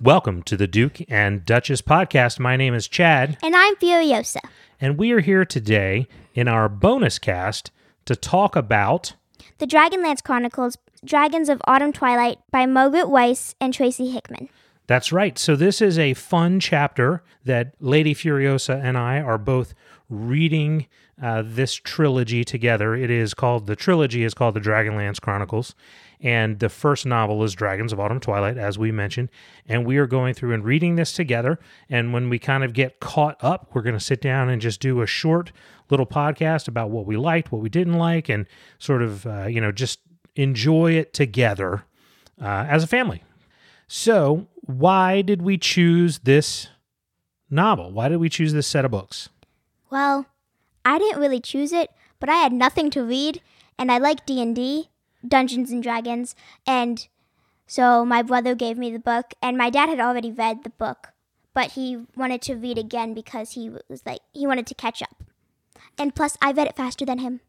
[0.00, 2.38] Welcome to the Duke and Duchess podcast.
[2.38, 4.38] My name is Chad, And I'm Furiosa.
[4.80, 7.70] and we are here today in our bonus cast
[8.06, 9.14] to talk about
[9.58, 14.48] The Dragonlance Chronicles, Dragons of Autumn Twilight by Margaret Weis and Tracy Hickman.
[14.86, 15.38] That's right.
[15.38, 19.74] So, this is a fun chapter that Lady Furiosa and I are both
[20.08, 20.86] reading
[21.20, 22.94] uh, this trilogy together.
[22.94, 25.74] It is called, the trilogy is called The Dragonlance Chronicles.
[26.20, 29.28] And the first novel is Dragons of Autumn Twilight, as we mentioned.
[29.68, 31.58] And we are going through and reading this together.
[31.90, 34.80] And when we kind of get caught up, we're going to sit down and just
[34.80, 35.52] do a short
[35.90, 38.46] little podcast about what we liked, what we didn't like, and
[38.78, 40.00] sort of, uh, you know, just
[40.36, 41.84] enjoy it together
[42.40, 43.22] uh, as a family.
[43.86, 46.68] So, why did we choose this
[47.50, 47.92] novel?
[47.92, 49.28] Why did we choose this set of books?
[49.90, 50.26] Well,
[50.84, 53.40] I didn't really choose it, but I had nothing to read,
[53.78, 54.90] and I like D&D,
[55.26, 56.34] Dungeons and Dragons,
[56.66, 57.06] and
[57.66, 61.08] so my brother gave me the book, and my dad had already read the book,
[61.54, 65.24] but he wanted to read again because he was like he wanted to catch up.
[65.98, 67.40] And plus I read it faster than him.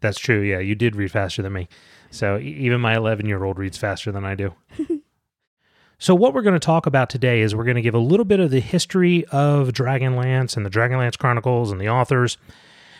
[0.00, 0.40] That's true.
[0.40, 1.68] Yeah, you did read faster than me.
[2.10, 4.54] So, even my 11 year old reads faster than I do.
[5.98, 8.24] so, what we're going to talk about today is we're going to give a little
[8.24, 12.36] bit of the history of Dragonlance and the Dragonlance Chronicles and the authors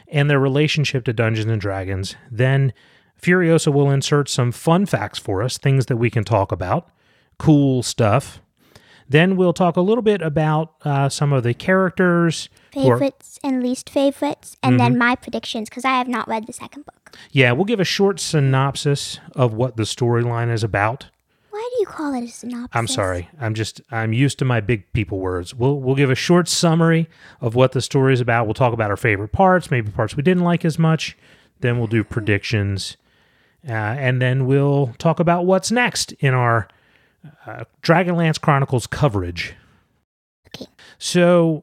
[0.08, 2.14] and their relationship to Dungeons and Dragons.
[2.30, 2.72] Then,
[3.20, 6.88] Furiosa will insert some fun facts for us, things that we can talk about,
[7.38, 8.40] cool stuff.
[9.08, 12.48] Then we'll talk a little bit about uh, some of the characters.
[12.72, 16.86] Favorites and least favorites, and then my predictions because I have not read the second
[16.86, 17.16] book.
[17.30, 21.06] yeah, we'll give a short synopsis of what the storyline is about.
[21.54, 22.70] Why do you call it a synopsis?
[22.72, 23.28] I'm sorry.
[23.40, 25.54] I'm just I'm used to my big people words.
[25.54, 27.08] We'll we'll give a short summary
[27.40, 28.46] of what the story is about.
[28.46, 31.16] We'll talk about our favorite parts, maybe parts we didn't like as much.
[31.60, 32.96] Then we'll do predictions,
[33.68, 36.66] uh, and then we'll talk about what's next in our
[37.46, 39.54] uh, Dragonlance Chronicles coverage.
[40.48, 40.66] Okay.
[40.98, 41.62] So,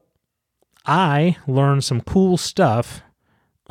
[0.86, 3.02] I learned some cool stuff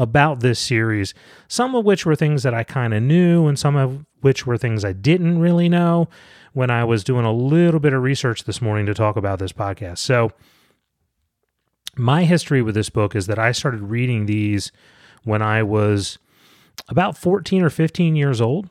[0.01, 1.13] about this series,
[1.47, 4.57] some of which were things that I kind of knew, and some of which were
[4.57, 6.09] things I didn't really know
[6.53, 9.53] when I was doing a little bit of research this morning to talk about this
[9.53, 9.99] podcast.
[9.99, 10.31] So,
[11.95, 14.71] my history with this book is that I started reading these
[15.23, 16.17] when I was
[16.87, 18.69] about 14 or 15 years old.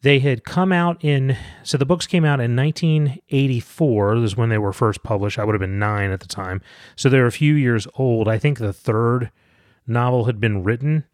[0.00, 4.20] They had come out in, so the books came out in 1984.
[4.20, 5.38] This is when they were first published.
[5.38, 6.62] I would have been nine at the time.
[6.96, 8.26] So they're a few years old.
[8.26, 9.30] I think the third
[9.86, 11.04] novel had been written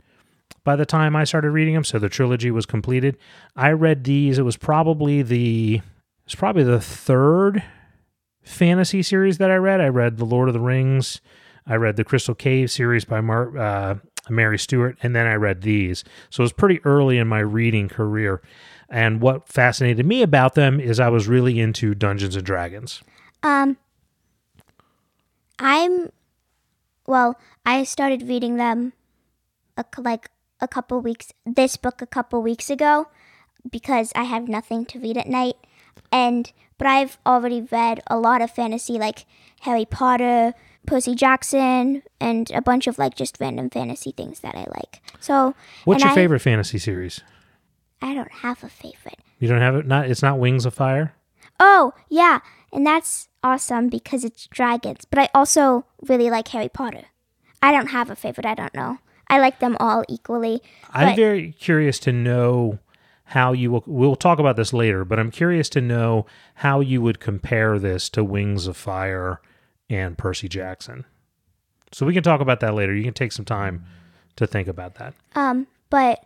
[0.64, 3.16] by the time I started reading them, so the trilogy was completed.
[3.56, 4.38] I read these.
[4.38, 5.80] It was probably the
[6.24, 7.62] it's probably the third
[8.42, 9.80] fantasy series that I read.
[9.80, 11.20] I read The Lord of the Rings.
[11.66, 13.94] I read the Crystal Cave series by Mar- uh,
[14.28, 16.04] Mary Stewart, and then I read these.
[16.30, 18.42] So it was pretty early in my reading career.
[18.90, 23.02] And what fascinated me about them is I was really into Dungeons and Dragons.
[23.42, 23.76] Um,
[25.58, 26.10] I'm,
[27.08, 28.92] well, I started reading them,
[29.76, 30.30] a, like
[30.60, 31.32] a couple weeks.
[31.44, 33.08] This book a couple weeks ago,
[33.68, 35.56] because I have nothing to read at night,
[36.12, 39.24] and but I've already read a lot of fantasy, like
[39.62, 40.54] Harry Potter,
[40.86, 45.00] Percy Jackson, and a bunch of like just random fantasy things that I like.
[45.18, 45.54] So,
[45.84, 47.20] What's your I- favorite fantasy series?
[48.00, 49.18] I don't have a favorite.
[49.40, 49.86] You don't have it?
[49.86, 51.14] Not it's not Wings of Fire.
[51.58, 52.38] Oh, yeah.
[52.72, 55.04] And that's awesome because it's dragons.
[55.04, 57.04] But I also really like Harry Potter.
[57.62, 58.46] I don't have a favorite.
[58.46, 58.98] I don't know.
[59.28, 60.62] I like them all equally.
[60.90, 62.78] I'm very curious to know
[63.24, 63.84] how you will.
[63.86, 66.24] We'll talk about this later, but I'm curious to know
[66.54, 69.40] how you would compare this to Wings of Fire
[69.90, 71.04] and Percy Jackson.
[71.92, 72.94] So we can talk about that later.
[72.94, 73.84] You can take some time
[74.36, 75.14] to think about that.
[75.34, 76.24] Um, but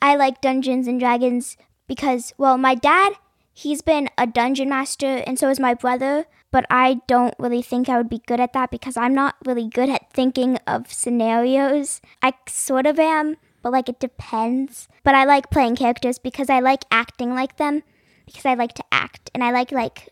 [0.00, 3.14] I like Dungeons and Dragons because, well, my dad,
[3.54, 6.26] he's been a dungeon master, and so is my brother.
[6.50, 9.68] But I don't really think I would be good at that because I'm not really
[9.68, 12.00] good at thinking of scenarios.
[12.22, 14.88] I sort of am, but like it depends.
[15.02, 17.82] But I like playing characters because I like acting like them
[18.26, 20.10] because I like to act and I like like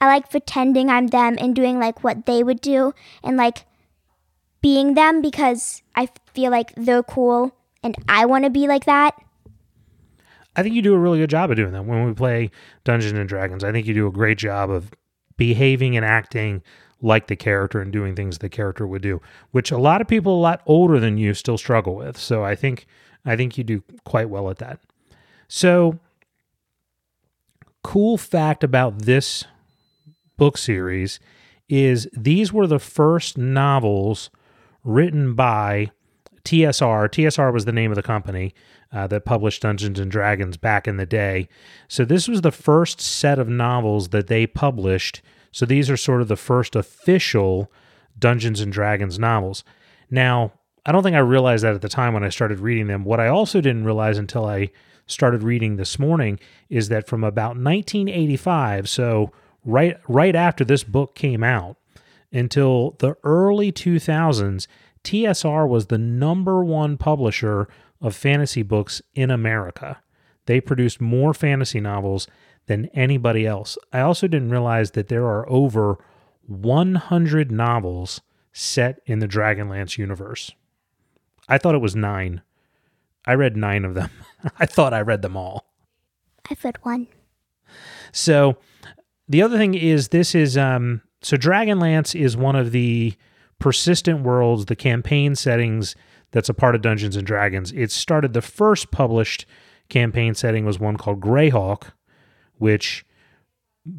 [0.00, 3.66] I like pretending I'm them and doing like what they would do and like
[4.62, 9.14] being them because I feel like they're cool and I want to be like that.
[10.56, 12.50] I think you do a really good job of doing that when we play
[12.84, 13.64] Dungeons and Dragons.
[13.64, 14.90] I think you do a great job of
[15.36, 16.62] behaving and acting
[17.02, 19.20] like the character and doing things the character would do,
[19.52, 22.16] which a lot of people a lot older than you still struggle with.
[22.18, 22.86] So I think
[23.24, 24.80] I think you do quite well at that.
[25.48, 25.98] So
[27.82, 29.44] cool fact about this
[30.36, 31.20] book series
[31.68, 34.30] is these were the first novels
[34.84, 35.90] written by
[36.44, 37.08] TSR.
[37.08, 38.54] TSR was the name of the company
[38.92, 41.48] uh, that published Dungeons and Dragons back in the day.
[41.88, 45.22] So this was the first set of novels that they published.
[45.52, 47.70] So these are sort of the first official
[48.18, 49.64] Dungeons and Dragons novels.
[50.10, 50.52] Now,
[50.86, 53.04] I don't think I realized that at the time when I started reading them.
[53.04, 54.70] What I also didn't realize until I
[55.06, 56.38] started reading this morning
[56.68, 59.32] is that from about 1985, so
[59.64, 61.76] right right after this book came out
[62.32, 64.66] until the early 2000s,
[65.04, 67.68] TSR was the number one publisher
[68.00, 70.00] of fantasy books in America.
[70.46, 72.26] They produced more fantasy novels
[72.66, 73.78] than anybody else.
[73.92, 75.98] I also didn't realize that there are over
[76.46, 78.20] 100 novels
[78.52, 80.52] set in the Dragonlance universe.
[81.48, 82.42] I thought it was nine.
[83.26, 84.10] I read nine of them.
[84.58, 85.66] I thought I read them all.
[86.50, 87.06] I've read one.
[88.12, 88.56] So
[89.28, 93.14] the other thing is this is um so Dragonlance is one of the
[93.60, 95.94] persistent worlds, the campaign settings
[96.32, 97.70] that's a part of Dungeons and Dragons.
[97.72, 99.46] It started the first published
[99.88, 101.92] campaign setting was one called Greyhawk,
[102.58, 103.04] which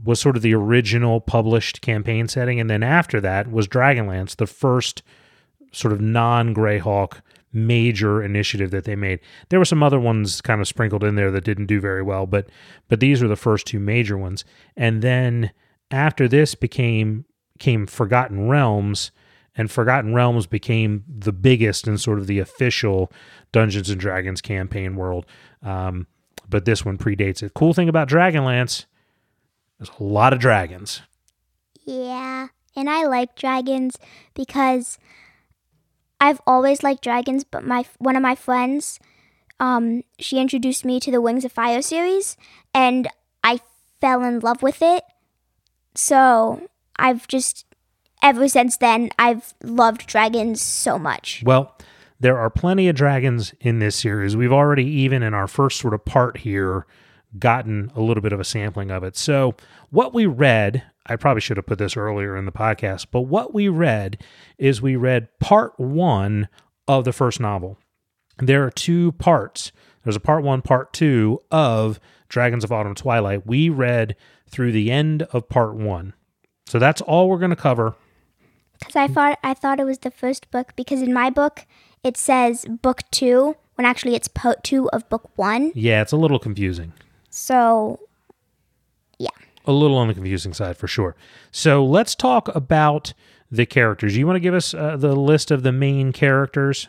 [0.03, 4.47] was sort of the original published campaign setting, and then after that was Dragonlance, the
[4.47, 5.01] first
[5.71, 7.21] sort of non-Greyhawk
[7.53, 9.19] major initiative that they made.
[9.49, 12.25] There were some other ones kind of sprinkled in there that didn't do very well,
[12.25, 12.47] but
[12.87, 14.45] but these were the first two major ones.
[14.77, 15.51] And then
[15.89, 17.25] after this became
[17.59, 19.11] came Forgotten Realms,
[19.55, 23.11] and Forgotten Realms became the biggest and sort of the official
[23.51, 25.25] Dungeons and Dragons campaign world.
[25.61, 26.07] Um,
[26.49, 27.53] but this one predates it.
[27.53, 28.85] Cool thing about Dragonlance,
[29.77, 31.01] there's a lot of dragons.
[31.85, 33.97] Yeah, and I like dragons
[34.33, 34.99] because
[36.19, 38.99] I've always liked dragons, but my one of my friends,
[39.59, 42.37] um, she introduced me to the Wings of Fire series,
[42.73, 43.07] and
[43.43, 43.59] I
[43.99, 45.03] fell in love with it.
[45.95, 47.65] So I've just
[48.21, 51.43] ever since then I've loved dragons so much.
[51.45, 51.75] Well,
[52.19, 54.37] there are plenty of dragons in this series.
[54.37, 56.85] We've already, even in our first sort of part here,
[57.39, 59.17] gotten a little bit of a sampling of it.
[59.17, 59.55] So,
[59.89, 63.53] what we read, I probably should have put this earlier in the podcast, but what
[63.53, 64.21] we read
[64.57, 66.47] is we read part one
[66.87, 67.77] of the first novel.
[68.37, 69.71] There are two parts.
[70.03, 73.45] There's a part one, part two of Dragons of Autumn Twilight.
[73.45, 74.15] We read
[74.47, 76.13] through the end of part one.
[76.67, 77.95] So that's all we're going to cover.
[78.81, 81.65] Because I thought I thought it was the first book because in my book
[82.03, 85.71] it says book two when actually it's part two of book one.
[85.73, 86.91] Yeah, it's a little confusing.
[87.29, 87.99] So
[89.17, 89.29] yeah,
[89.65, 91.15] a little on the confusing side for sure.
[91.51, 93.13] So let's talk about
[93.51, 94.17] the characters.
[94.17, 96.87] You want to give us uh, the list of the main characters?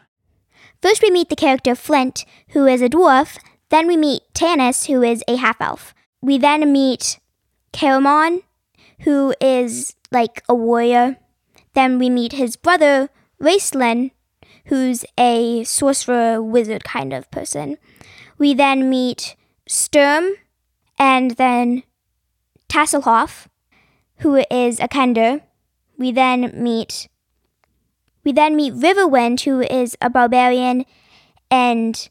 [0.81, 3.39] First, we meet the character Flint, who is a dwarf.
[3.69, 5.95] Then we meet Tanis, who is a half elf.
[6.21, 7.19] We then meet
[7.73, 8.43] Caramon,
[9.01, 11.19] who is like a warrior.
[11.75, 13.09] Then we meet his brother,
[13.41, 14.11] Raistlin,
[14.67, 17.79] who's a sorcerer wizard kind of person.
[18.39, 19.37] We then meet
[19.67, 20.35] Sturm,
[20.99, 21.83] and then
[22.69, 23.47] Tasselhoff,
[24.19, 25.43] who is a Kender.
[25.99, 27.09] We then meet
[28.25, 30.85] we then meet Riverwind, who is a barbarian,
[31.51, 32.09] and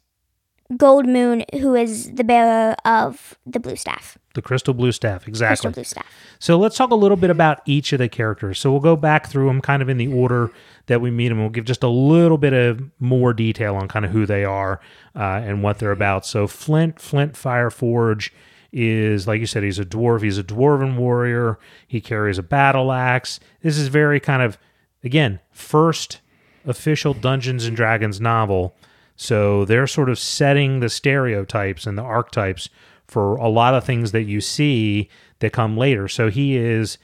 [0.74, 4.18] Goldmoon, who is the bearer of the blue staff.
[4.34, 5.72] The crystal blue staff, exactly.
[5.72, 6.06] Crystal blue staff.
[6.40, 8.60] So let's talk a little bit about each of the characters.
[8.60, 10.52] So we'll go back through them kind of in the order
[10.88, 11.40] that we meet them.
[11.40, 14.80] We'll give just a little bit of more detail on kind of who they are
[15.16, 16.26] uh, and what they're about.
[16.26, 18.30] So Flint, Flint Fireforge
[18.72, 20.24] is, like you said, he's a dwarf.
[20.24, 21.60] He's a dwarven warrior.
[21.86, 23.40] He carries a battle axe.
[23.62, 24.58] This is very kind of,
[25.04, 26.22] again, first
[26.66, 28.76] official Dungeons and Dragons novel.
[29.18, 32.70] So they're sort of setting the stereotypes and the archetypes
[33.12, 36.08] for a lot of things that you see that come later.
[36.08, 36.98] So he is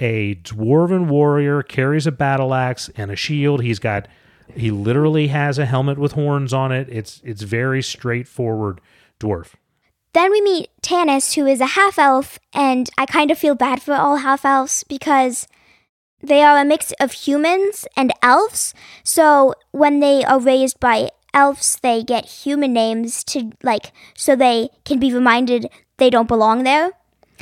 [0.00, 3.62] a dwarven warrior, carries a battle axe and a shield.
[3.62, 4.08] He's got
[4.56, 6.88] he literally has a helmet with horns on it.
[6.90, 8.80] It's it's very straightforward
[9.20, 9.54] dwarf.
[10.12, 13.80] Then we meet Tanis, who is a half elf, and I kind of feel bad
[13.80, 15.46] for all half elves because
[16.20, 18.74] they are a mix of humans and elves.
[19.04, 24.70] So when they are raised by elves, they get human names to like so they
[24.84, 26.92] can be reminded they don't belong there.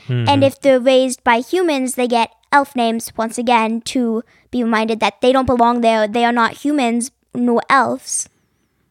[0.08, 0.28] Mm-hmm.
[0.28, 5.00] And if they're raised by humans, they get elf names once again to be reminded
[5.00, 6.08] that they don't belong there.
[6.08, 8.28] They are not humans nor elves.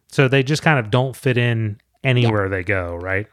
[0.08, 3.28] So they just kind of don't fit in anywhere they go, right?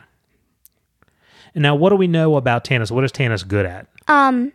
[1.55, 2.91] And now, what do we know about Tanis?
[2.91, 3.87] What is Tanis good at?
[4.07, 4.53] Um.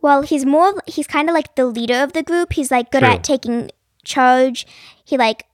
[0.00, 0.80] Well, he's more.
[0.86, 2.52] He's kind of like the leader of the group.
[2.52, 3.08] He's like good True.
[3.08, 3.70] at taking
[4.04, 4.66] charge.
[5.04, 5.46] He like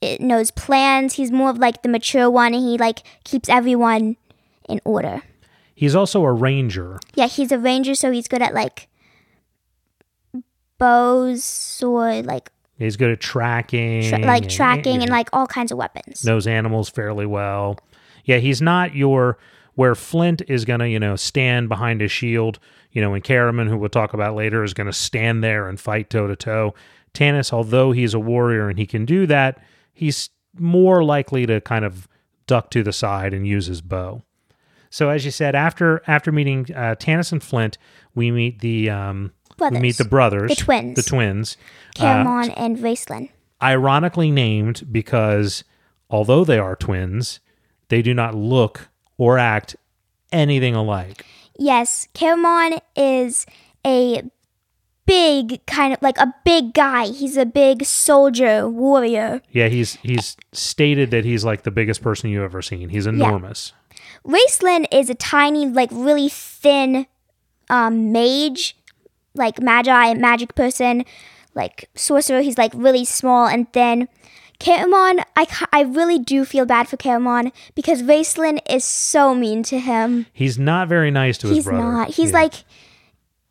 [0.00, 1.14] it knows plans.
[1.14, 4.16] He's more of like the mature one, and he like keeps everyone
[4.68, 5.22] in order.
[5.74, 7.00] He's also a ranger.
[7.14, 8.88] Yeah, he's a ranger, so he's good at like
[10.78, 15.46] bows or like He's good at tracking, tra- like and- tracking and yeah, like all
[15.46, 16.24] kinds of weapons.
[16.24, 17.78] knows animals fairly well.
[18.24, 19.36] Yeah, he's not your
[19.74, 22.58] where Flint is gonna, you know, stand behind his shield,
[22.92, 26.08] you know, and Caramon, who we'll talk about later, is gonna stand there and fight
[26.08, 26.74] toe to toe.
[27.12, 29.58] Tanis, although he's a warrior and he can do that,
[29.92, 32.08] he's more likely to kind of
[32.46, 34.22] duck to the side and use his bow.
[34.90, 37.78] So as you said, after after meeting uh, Tanis and Flint,
[38.14, 40.96] we meet the um, we meet the brothers, The twins.
[40.96, 41.56] the twins,
[42.00, 42.24] uh,
[42.56, 43.28] and Raistlin.
[43.62, 45.62] ironically named because
[46.08, 47.38] although they are twins,
[47.88, 49.76] they do not look or act
[50.32, 51.24] anything alike.
[51.58, 53.44] Yes, Caramon is
[53.86, 54.22] a
[55.10, 57.06] big kind of like a big guy.
[57.08, 59.42] He's a big soldier warrior.
[59.50, 62.90] Yeah, he's he's stated that he's like the biggest person you've ever seen.
[62.90, 63.72] He's enormous.
[64.24, 67.06] Raistlin is a tiny, like really thin
[67.68, 68.76] um, mage,
[69.34, 71.04] like magi, magic person,
[71.54, 72.40] like sorcerer.
[72.42, 74.08] He's like really small and thin.
[74.60, 79.78] Caramon, I, I really do feel bad for Caramon because Raistlin is so mean to
[79.80, 80.26] him.
[80.34, 81.80] He's not very nice to his brother.
[81.82, 82.08] He's not.
[82.14, 82.36] He's Yeah.
[82.42, 82.54] like,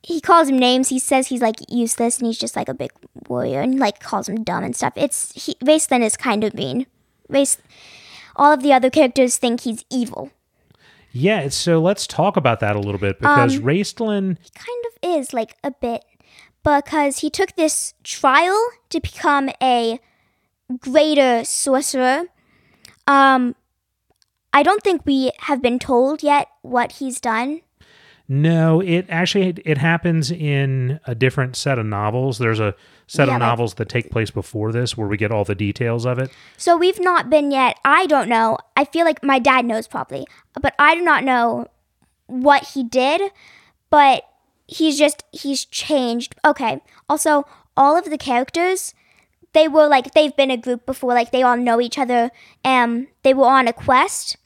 [0.01, 0.89] he calls him names.
[0.89, 2.91] He says he's like useless and he's just like a big
[3.27, 4.93] warrior and like calls him dumb and stuff.
[4.95, 6.87] It's he, Raistlin is kind of mean.
[7.27, 7.57] Race,
[8.35, 10.31] all of the other characters think he's evil.
[11.11, 15.33] Yeah, so let's talk about that a little bit because Um, Raistlin kind of is
[15.33, 16.03] like a bit
[16.63, 18.57] because he took this trial
[18.89, 19.99] to become a
[20.79, 22.25] greater sorcerer.
[23.07, 23.55] Um,
[24.53, 27.61] I don't think we have been told yet what he's done.
[28.31, 32.37] No, it actually it happens in a different set of novels.
[32.37, 32.75] There's a
[33.07, 36.05] set Yeah, of novels that take place before this where we get all the details
[36.05, 36.29] of it.
[36.55, 37.79] So we've not been yet.
[37.83, 38.59] I don't know.
[38.77, 40.27] I feel like my dad knows probably,
[40.61, 41.69] but I do not know
[42.27, 43.31] what he did.
[43.89, 44.23] But
[44.67, 46.35] he's just he's changed.
[46.45, 46.81] Okay.
[47.09, 48.93] Also, all of the characters,
[49.53, 51.15] they were like they've been a group before.
[51.15, 52.29] Like they all know each other.
[52.63, 54.37] And they were on a quest,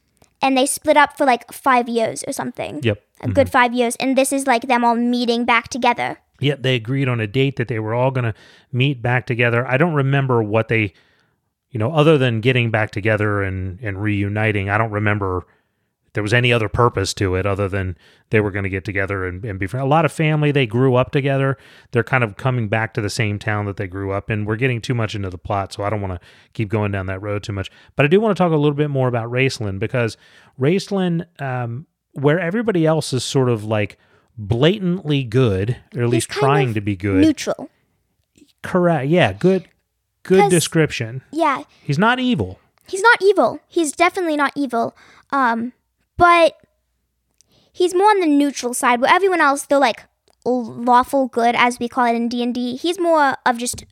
[0.44, 2.82] and they split up for like five years or something.
[2.84, 3.02] Yep.
[3.22, 3.34] A mm-hmm.
[3.34, 6.20] good five years, and this is like them all meeting back together.
[6.42, 8.34] Yep, they agreed on a date that they were all going to
[8.72, 9.66] meet back together.
[9.66, 10.94] I don't remember what they,
[11.72, 14.70] you know, other than getting back together and and reuniting.
[14.70, 15.48] I don't remember
[16.14, 17.98] there was any other purpose to it other than
[18.30, 19.84] they were going to get together and, and be friends.
[19.84, 20.52] A lot of family.
[20.52, 21.58] They grew up together.
[21.92, 24.46] They're kind of coming back to the same town that they grew up in.
[24.46, 27.08] We're getting too much into the plot, so I don't want to keep going down
[27.08, 27.70] that road too much.
[27.96, 30.18] But I do want to talk a little bit more about Raistlin because
[30.60, 33.98] Raistlin, um, where everybody else is sort of like
[34.38, 37.22] blatantly good, or at least trying to be good.
[37.22, 37.70] Neutral.
[38.62, 39.08] Correct.
[39.10, 39.68] Yeah, good
[40.24, 41.22] Good description.
[41.32, 42.60] Yeah, He's not evil.
[42.88, 43.60] he's not evil.
[43.68, 44.96] He's definitely not evil.
[45.32, 45.74] Um,
[46.24, 46.56] but
[47.74, 50.06] he's more on the neutral side, where everyone else they're like
[50.46, 52.78] lawful good, as we call it in D and D.
[52.78, 53.84] He's more of just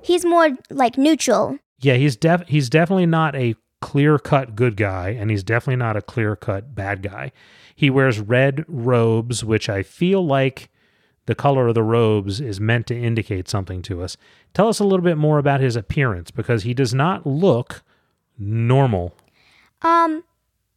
[0.00, 1.58] he's more like neutral.
[1.80, 6.00] Yeah, he's def he's definitely not a clear-cut good guy and he's definitely not a
[6.00, 7.30] clear-cut bad guy.
[7.74, 10.70] He wears red robes, which I feel like
[11.26, 14.16] the color of the robes is meant to indicate something to us.
[14.54, 17.82] Tell us a little bit more about his appearance because he does not look
[18.38, 19.14] normal.
[19.82, 20.24] Um,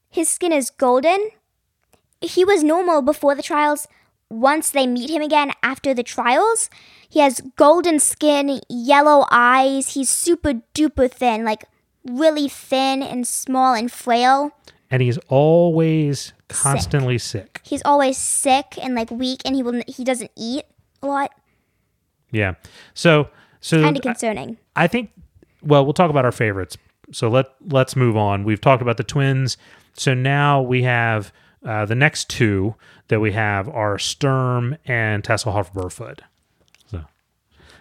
[0.10, 1.30] his skin is golden.
[2.22, 3.88] He was normal before the trials.
[4.30, 6.70] Once they meet him again after the trials,
[7.08, 9.94] he has golden skin, yellow eyes.
[9.94, 11.66] He's super duper thin, like
[12.06, 14.52] really thin and small and frail.
[14.92, 17.62] And he's always constantly sick.
[17.64, 20.66] He's always sick and like weak, and he will he doesn't eat
[21.02, 21.32] a lot.
[22.32, 22.56] Yeah.
[22.94, 23.30] So
[23.62, 24.58] so Kind of concerning.
[24.76, 25.12] I think
[25.62, 26.78] well, we'll talk about our favorites.
[27.12, 28.44] So let let's move on.
[28.44, 29.58] We've talked about the twins.
[29.94, 31.34] So now we have
[31.66, 32.76] uh, the next two
[33.08, 36.20] that we have are Sturm and Tasselhoff Burrfoot.
[36.88, 37.04] So,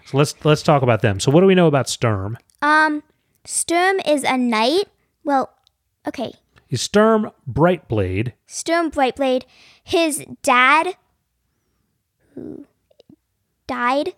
[0.07, 1.21] so let's let's talk about them.
[1.21, 2.39] So what do we know about Sturm?
[2.63, 3.03] Um,
[3.45, 4.89] Sturm is a knight.
[5.25, 5.53] Well,
[6.07, 6.33] okay.
[6.67, 8.33] He's Sturm Brightblade.
[8.47, 9.45] Sturm Brightblade.
[9.83, 10.97] His dad,
[12.35, 12.67] who
[13.67, 14.15] died.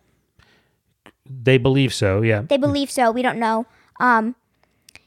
[1.25, 2.23] They believe so.
[2.23, 2.43] Yeah.
[2.43, 3.12] They believe so.
[3.12, 3.67] We don't know.
[4.00, 4.35] Um,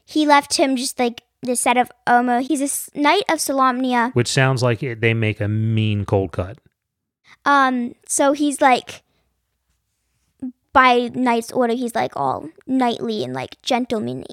[0.04, 2.40] he left him just like the set of armor.
[2.40, 2.60] He's
[2.94, 4.14] a knight of Solamnia.
[4.14, 6.58] Which sounds like it, they make a mean cold cut.
[7.44, 9.02] Um, so he's like,
[10.72, 14.26] by knight's order, he's like all knightly and like gentlemanly.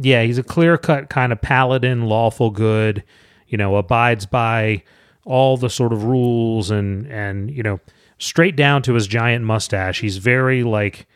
[0.00, 3.04] yeah, he's a clear cut kind of paladin, lawful good,
[3.46, 4.82] you know, abides by
[5.24, 7.78] all the sort of rules and and you know,
[8.18, 10.00] straight down to his giant mustache.
[10.00, 11.06] He's very like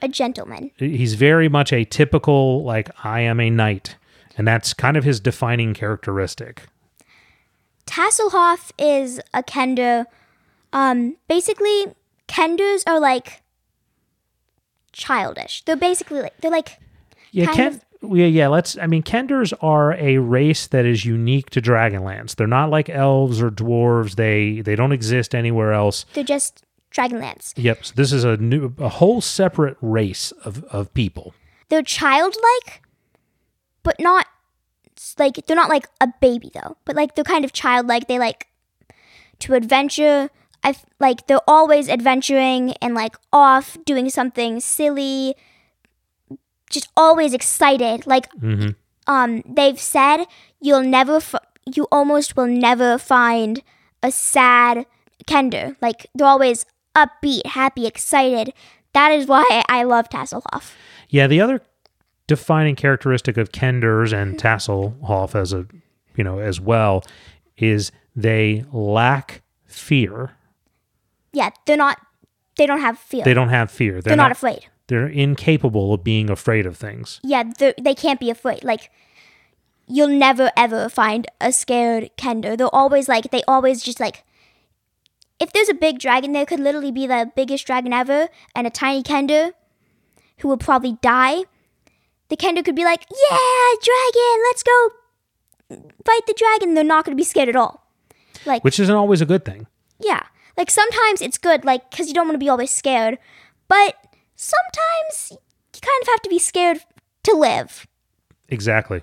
[0.00, 0.70] A gentleman.
[0.76, 3.96] he's very much a typical like I am a knight.
[4.36, 6.68] And that's kind of his defining characteristic.
[7.86, 10.04] Tasselhoff is a Kender.
[10.72, 11.86] Um, basically,
[12.28, 13.42] Kenders are like
[14.92, 15.64] childish.
[15.64, 16.78] They're basically like they're like
[17.32, 18.48] Yeah, Ken, yeah, yeah.
[18.48, 18.76] Let's.
[18.78, 22.36] I mean, Kenders are a race that is unique to Dragonlance.
[22.36, 24.14] They're not like elves or dwarves.
[24.14, 26.04] They they don't exist anywhere else.
[26.12, 27.52] they're just Dragonlance.
[27.56, 27.84] Yep.
[27.84, 31.34] So this is a new, a whole separate race of of people.
[31.68, 32.82] They're childlike,
[33.82, 34.26] but not
[35.18, 36.76] like they're not like a baby though.
[36.84, 38.08] But like they're kind of childlike.
[38.08, 38.46] They like
[39.40, 40.30] to adventure.
[40.64, 45.36] I like they're always adventuring and like off doing something silly.
[46.70, 48.06] Just always excited.
[48.06, 48.68] Like hmm
[49.06, 50.24] um they've said
[50.60, 53.62] you'll never f- you almost will never find
[54.02, 54.84] a sad
[55.26, 56.66] kender like they're always
[57.06, 58.52] upbeat happy excited
[58.92, 60.72] that is why i love tasselhoff
[61.10, 61.26] Yeah.
[61.26, 61.62] The other
[62.26, 64.46] defining characteristic of Kenders and mm-hmm.
[64.46, 65.66] Tasselhoff as a
[66.16, 67.02] you know as well
[67.56, 70.32] is they lack fear.
[71.32, 71.98] yeah they're not
[72.56, 73.92] they don't have fear They don't have fear.
[73.94, 77.20] They're, they're not, afraid They're incapable of being afraid of things.
[77.22, 78.90] yeah they can't be afraid like
[79.86, 84.24] you'll never ever find a scared kender they're always like they always just like
[85.40, 88.70] if there's a big dragon there could literally be the biggest dragon ever and a
[88.70, 89.52] tiny kender
[90.38, 91.44] who will probably die
[92.28, 94.88] the kender could be like yeah dragon let's go
[96.04, 97.86] fight the dragon they're not going to be scared at all
[98.46, 99.66] like Which isn't always a good thing.
[99.98, 100.22] yeah
[100.56, 103.18] like sometimes it's good like because you don't want to be always scared
[103.68, 103.96] but
[104.36, 106.78] sometimes you kind of have to be scared
[107.24, 107.86] to live
[108.50, 109.02] Exactly.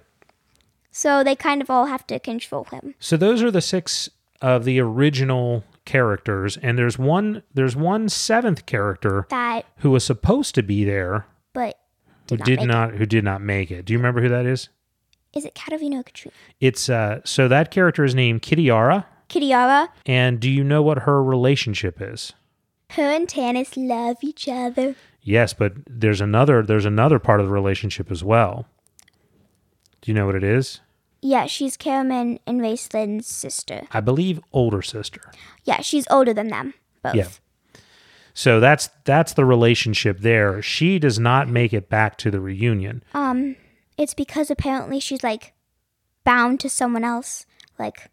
[0.90, 2.96] So they kind of all have to control him.
[3.00, 4.10] So those are the six
[4.42, 10.56] of the original characters, and there's one there's one seventh character That, who was supposed
[10.56, 11.78] to be there but
[12.30, 13.86] who did not did not who did not make it.
[13.86, 14.70] Do you remember who that is?
[15.34, 15.40] it.
[15.40, 16.34] Is it Katarina or Katrina?
[16.60, 19.90] It's uh so that character is named Kitiara, Kitiara.
[20.06, 22.34] and do you know what her relationship is?
[22.92, 24.96] Her and Tanis love each other.
[25.22, 28.68] Yes, but there's another there's another part of the relationship as well.
[30.02, 30.82] Do you know what it is?
[31.26, 33.88] Yeah, she's Caramon and Raistlin's sister.
[33.92, 35.22] I believe older sister.
[35.64, 37.16] Yeah, she's older than them both.
[37.16, 37.30] Yeah.
[38.36, 40.62] So that's that's the relationship there.
[40.62, 43.04] She does not make it back to the reunion.
[43.16, 43.56] Um,
[43.98, 45.54] it's because apparently she's like
[46.26, 47.48] bound to someone else.
[47.80, 48.12] Like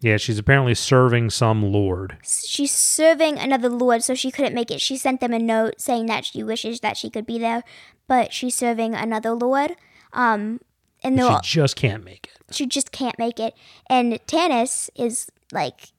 [0.00, 2.16] Yeah, she's apparently serving some lord.
[2.24, 4.80] she's serving another lord, so she couldn't make it.
[4.80, 7.62] She sent them a note saying that she wishes that she could be there,
[8.08, 9.76] but she's serving another lord.
[10.12, 10.60] Um,
[11.06, 12.54] and She just can't make it.
[12.54, 13.54] she just can't make it.
[13.88, 15.92] And Tanis is like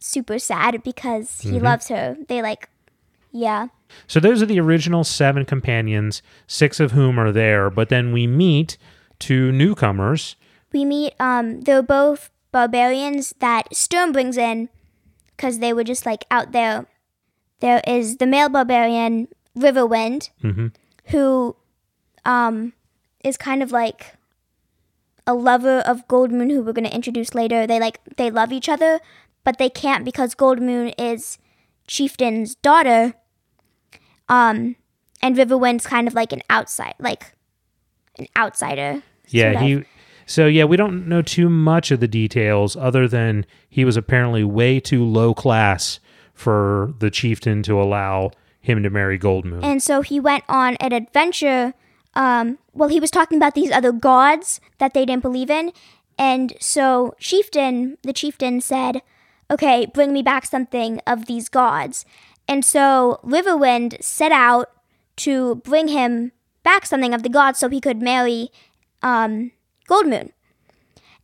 [0.00, 2.16] super sad because he loves her.
[2.28, 2.68] They like,
[3.32, 3.68] yeah,
[4.06, 7.70] So those are the original seven companions, six of whom are there.
[7.70, 8.76] But then we meet
[9.18, 10.36] two newcomers.
[10.72, 11.14] we meet.
[11.20, 14.68] Um, they're both barbarians that Sturm brings in
[15.36, 16.86] because they were just like out there.
[17.60, 20.72] There is the male barbarian Riverwind, Mhm.
[21.06, 21.56] who
[22.24, 22.72] um
[23.22, 24.13] is kind of like
[25.26, 27.66] a lover of Goldmoon, who we're going to introduce later.
[27.66, 29.00] They like they love each other,
[29.42, 31.38] but they can't because Goldmoon is
[31.86, 33.14] Chieftain's daughter.
[34.28, 34.76] Um,
[35.22, 37.32] and Riverwind's kind of like an outside, like
[38.18, 39.02] an outsider.
[39.28, 39.62] Yeah, sort of.
[39.62, 39.84] he.
[40.26, 44.44] So yeah, we don't know too much of the details other than he was apparently
[44.44, 46.00] way too low class
[46.32, 49.62] for the chieftain to allow him to marry Goldmoon.
[49.62, 51.74] And so he went on an adventure.
[52.14, 55.72] Um, well, he was talking about these other gods that they didn't believe in.
[56.18, 59.02] And so Chieftain, the chieftain said,
[59.50, 62.06] Okay, bring me back something of these gods.
[62.48, 64.70] And so Riverwind set out
[65.16, 68.50] to bring him back something of the gods so he could marry
[69.02, 69.52] um,
[69.88, 70.30] Goldmoon.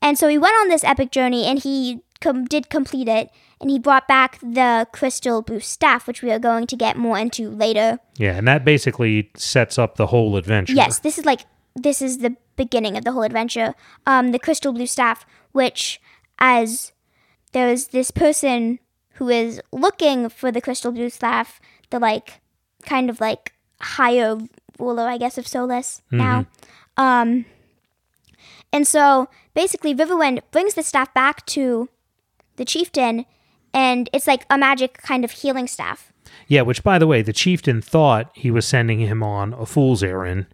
[0.03, 3.31] And so he went on this epic journey and he com- did complete it.
[3.61, 7.19] And he brought back the crystal blue staff, which we are going to get more
[7.19, 7.99] into later.
[8.17, 10.73] yeah, and that basically sets up the whole adventure.
[10.73, 11.43] Yes, this is like
[11.77, 13.75] this is the beginning of the whole adventure.
[14.07, 16.01] Um, the crystal blue staff, which
[16.39, 16.93] as
[17.53, 18.79] there's this person
[19.15, 22.41] who is looking for the crystal blue staff, the like
[22.83, 24.39] kind of like higher
[24.79, 26.47] ruler, I guess, of Solace now.
[26.97, 27.45] Um,
[28.73, 31.89] and so basically, Riverwind brings the staff back to
[32.57, 33.27] the chieftain,
[33.73, 36.13] and it's like a magic kind of healing staff.
[36.47, 40.03] Yeah, which by the way, the chieftain thought he was sending him on a fool's
[40.03, 40.47] errand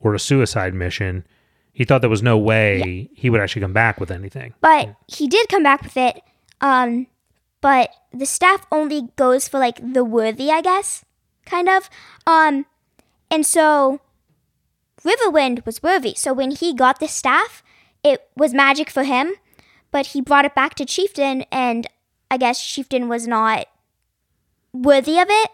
[0.00, 1.26] or a suicide mission.
[1.72, 4.54] He thought there was no way he would actually come back with anything.
[4.60, 6.20] But he did come back with it.
[6.60, 7.06] Um,
[7.60, 11.04] but the staff only goes for like the worthy, I guess,
[11.44, 11.90] kind of.
[12.26, 12.64] Um,
[13.30, 14.00] and so
[15.04, 16.14] Riverwind was worthy.
[16.16, 17.62] So when he got the staff,
[18.02, 19.34] it was magic for him.
[19.90, 21.86] but he brought it back to Chieftain, and
[22.30, 23.66] I guess Chieftain was not
[24.72, 25.50] worthy of it.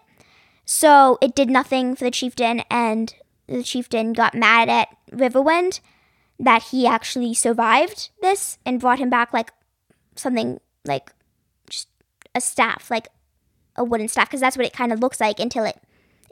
[0.64, 3.14] So it did nothing for the Chieftain, and
[3.46, 5.80] the Chieftain got mad at Riverwind
[6.38, 9.52] that he actually survived this and brought him back like
[10.16, 11.12] something like
[11.68, 11.88] just
[12.34, 13.08] a staff, like
[13.76, 15.78] a wooden staff, because that's what it kind of looks like until it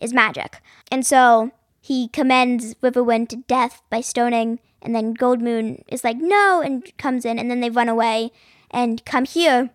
[0.00, 0.61] is magic.
[0.90, 1.50] And so
[1.81, 7.24] he commends Riverwind to death by stoning, and then Goldmoon is like, no, and comes
[7.24, 8.31] in, and then they run away
[8.70, 9.70] and come here.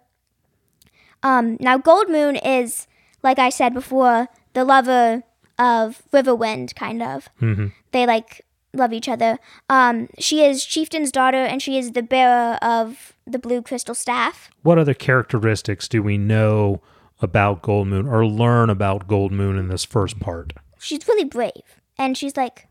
[1.23, 2.88] Um, now, Goldmoon is,
[3.23, 5.23] like I said before, the lover
[5.58, 7.30] of Riverwind, kind of.
[7.41, 7.71] Mhm.
[7.91, 8.41] They like
[8.73, 9.39] love each other.
[9.69, 14.49] Um, she is Chieftain's daughter, and she is the bearer of the blue crystal staff.
[14.63, 16.82] What other characteristics do we know
[17.21, 20.54] about Gold Moon or learn about Gold Moon in this first part?
[20.78, 22.67] She's really brave, and she's like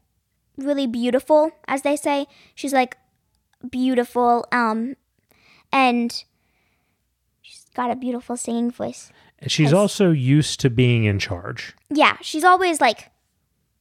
[0.59, 2.26] really beautiful, as they say.
[2.54, 2.96] She's like
[3.70, 4.96] beautiful, um,
[5.72, 6.22] and
[7.74, 9.10] got a beautiful singing voice.
[9.38, 11.74] And She's also used to being in charge.
[11.90, 13.10] Yeah, she's always like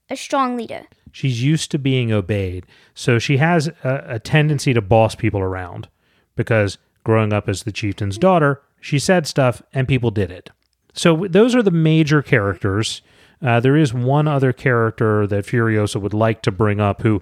[0.10, 0.88] a strong leader.
[1.12, 2.66] She's used to being obeyed.
[2.96, 5.88] So she has a, a tendency to boss people around
[6.36, 10.50] because growing up as the chieftain's daughter, she said stuff and people did it.
[10.94, 13.02] So those are the major characters.
[13.42, 17.22] Uh, there is one other character that Furiosa would like to bring up who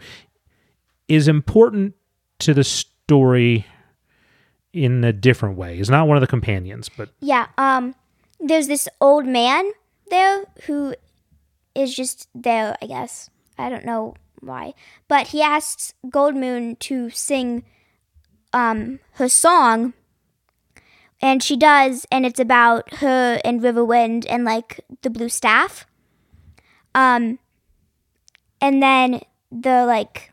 [1.08, 1.94] is important
[2.40, 3.66] to the story
[4.74, 5.80] in a different way.
[5.80, 7.96] Is not one of the companions, but Yeah, um,
[8.40, 9.72] there's this old man
[10.10, 10.96] there who
[11.76, 13.30] is just there, I guess.
[13.58, 14.74] I don't know why.
[15.08, 17.64] But he asks Goldmoon to sing
[18.54, 19.94] um her song.
[21.24, 25.86] And she does, and it's about her and Riverwind and like the blue staff.
[26.96, 27.40] Um
[28.60, 30.32] and then the like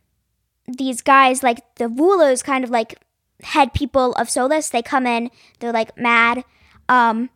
[0.67, 3.01] these guys like the rulers kind of like
[3.43, 6.45] head people of Solace, they come in, they're like mad.
[6.89, 7.31] Um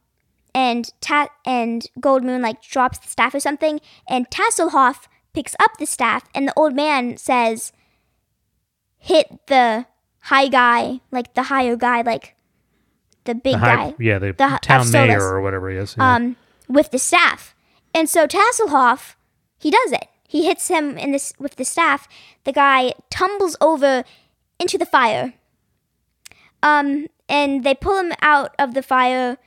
[0.55, 5.71] and Ta- and Gold Moon like drops the staff or something, and Tasselhoff picks up
[5.79, 7.73] the staff, and the old man says,
[8.99, 9.87] "Hit the
[10.25, 12.35] high guy, like the higher guy, like
[13.25, 15.23] the big the high, guy, yeah, the The town mayor Solace.
[15.23, 15.95] or whatever he is.
[15.97, 16.15] yeah.
[16.17, 16.37] um,
[16.69, 17.55] with the staff."
[17.95, 19.15] And so Tasselhoff,
[19.59, 20.07] he does it.
[20.29, 22.09] He hits him in this with the staff.
[22.45, 24.05] The guy tumbles over
[24.59, 25.35] into the fire.
[26.63, 29.39] Um, and they pull him out of the fire.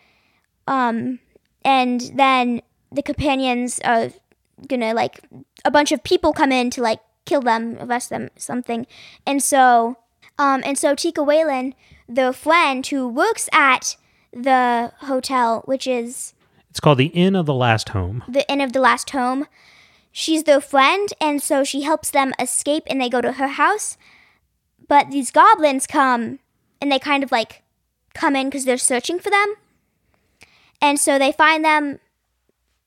[0.68, 1.20] Um,
[1.64, 4.12] and then the companions are
[4.68, 5.22] gonna like
[5.64, 8.88] a bunch of people come in to like kill them, arrest them, something.
[9.26, 9.98] And so,
[10.38, 11.74] um, and so Tika Waylan,
[12.08, 13.98] the friend who works at
[14.32, 16.34] the hotel, which is
[16.70, 18.24] it's called the Inn of the Last Home.
[18.28, 19.48] the Inn of the Last Home.
[20.12, 23.98] She's their friend, and so she helps them escape and they go to her house.
[24.88, 26.40] But these goblins come
[26.82, 27.64] and they kind of like
[28.14, 29.56] come in because they're searching for them.
[30.82, 32.00] And so they find them.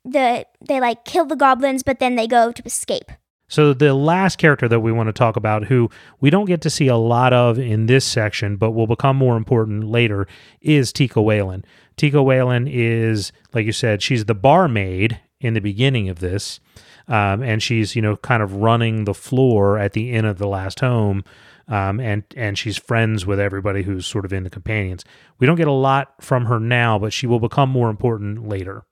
[0.04, 3.10] The they like kill the goblins, but then they go to escape.
[3.48, 6.70] So the last character that we want to talk about, who we don't get to
[6.70, 10.28] see a lot of in this section, but will become more important later,
[10.60, 11.64] is Tika Waylan.
[11.96, 16.60] Tika Waylan is, like you said, she's the barmaid in the beginning of this,
[17.08, 20.48] um, and she's you know kind of running the floor at the Inn of the
[20.48, 21.24] Last Home,
[21.68, 25.04] um, and and she's friends with everybody who's sort of in the companions.
[25.38, 28.84] We don't get a lot from her now, but she will become more important later.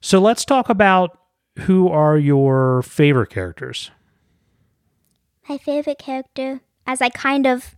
[0.00, 1.18] So let's talk about
[1.60, 3.90] who are your favorite characters.
[5.48, 7.76] My favorite character, as I kind of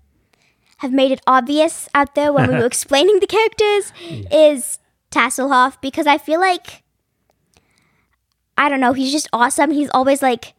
[0.79, 3.93] have made it obvious out there when we were explaining the characters,
[4.31, 4.79] is
[5.11, 6.83] Tasselhoff because I feel like
[8.57, 9.71] I don't know, he's just awesome.
[9.71, 10.55] He's always like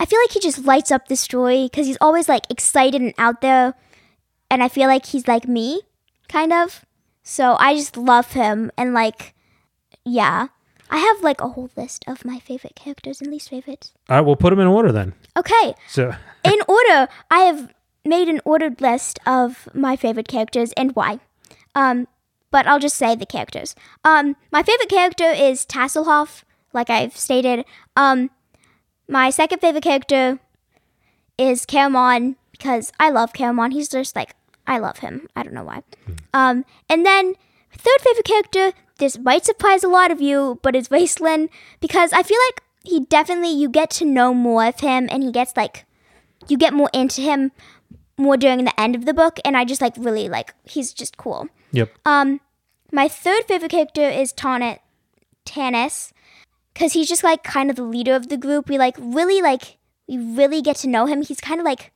[0.00, 3.14] I feel like he just lights up the story because he's always like excited and
[3.18, 3.74] out there,
[4.50, 5.82] and I feel like he's like me,
[6.28, 6.84] kind of.
[7.22, 9.34] So I just love him and like,
[10.04, 10.48] yeah.
[10.92, 13.92] I have like a whole list of my favorite characters and least favorites.
[14.08, 15.12] All right, we'll put them in order then.
[15.36, 17.72] Okay, So, in order, I have
[18.04, 21.20] made an ordered list of my favorite characters and why.
[21.76, 22.08] Um,
[22.50, 23.76] but I'll just say the characters.
[24.02, 27.64] Um, my favorite character is Tasselhoff, like I've stated.
[27.94, 28.30] Um,
[29.10, 30.38] my second favorite character
[31.36, 33.72] is Caramon because I love Caramon.
[33.72, 35.28] He's just like I love him.
[35.34, 35.82] I don't know why.
[36.32, 37.34] Um, and then
[37.72, 38.72] third favorite character.
[38.98, 41.48] This might surprise a lot of you, but it's Raistlin
[41.80, 45.32] because I feel like he definitely you get to know more of him, and he
[45.32, 45.86] gets like
[46.48, 47.50] you get more into him
[48.16, 51.16] more during the end of the book, and I just like really like he's just
[51.16, 51.48] cool.
[51.72, 51.90] yep.
[52.04, 52.40] Um,
[52.92, 54.80] my third favorite character is Tonnet
[55.46, 56.12] Tanis,
[56.74, 58.68] because he's just like kind of the leader of the group.
[58.68, 59.78] We like really like
[60.08, 61.22] we really get to know him.
[61.22, 61.92] He's kind of like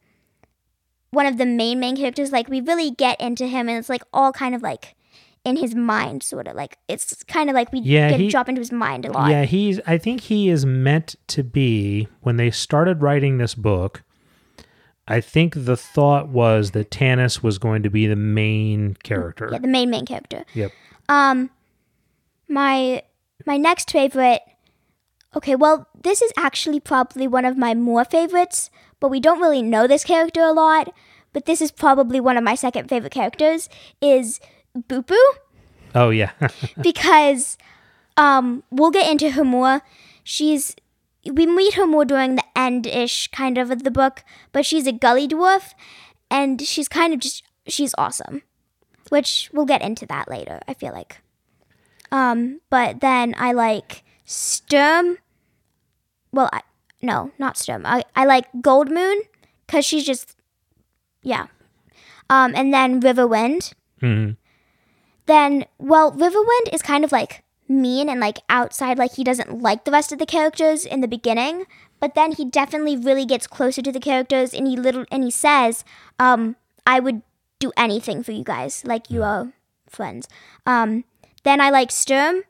[1.11, 2.33] one of the main main characters.
[2.33, 4.95] Like we really get into him, and it's like all kind of like
[5.45, 8.49] in his mind, sort of like it's kind of like we Yeah, get he- drop
[8.49, 9.31] into his mind a lot.
[9.31, 9.81] Yeah, he's.
[9.87, 12.09] I think he is meant to be.
[12.23, 14.03] When they started writing this book,
[15.07, 19.51] I think the thought was that Tanis was going to be the main character.
[19.53, 20.45] Yeah, the main main character.
[20.55, 20.73] Yep.
[21.11, 21.51] Um,
[22.49, 23.03] my
[23.47, 24.41] my next favorite.
[25.37, 28.71] Okay, well, this is actually probably one of my more favorites,
[29.01, 30.95] but we don't really know this character a lot.
[31.33, 33.69] But this is probably one of my second favorite characters.
[34.01, 34.41] Is
[34.89, 35.05] Boo
[35.95, 36.33] Oh yeah.
[36.81, 37.59] because
[38.17, 39.83] um we'll get into her more.
[40.23, 40.77] She's
[41.31, 44.87] we meet her more during the end ish kind of of the book, but she's
[44.87, 45.73] a gully dwarf
[46.31, 48.43] and she's kind of just she's awesome.
[49.09, 51.21] Which we'll get into that later, I feel like.
[52.11, 55.19] Um, but then I like Sturm.
[56.35, 56.61] Well, I,
[57.01, 57.87] no, not Sturm.
[57.87, 59.23] I, I like Gold Moon
[59.67, 60.37] because she's just,
[61.23, 61.47] yeah.
[62.29, 64.37] Um, and then Riverwind Mhm.
[65.27, 69.85] then well riverwind is kind of like mean and like outside like he doesn't like
[69.85, 71.65] the rest of the characters in the beginning
[72.01, 75.31] but then he definitely really gets closer to the characters and he little and he
[75.31, 75.85] says
[76.19, 77.23] um i would
[77.59, 79.53] do anything for you guys like you are
[79.89, 80.29] friends
[80.67, 81.05] um
[81.45, 82.43] then i like sturm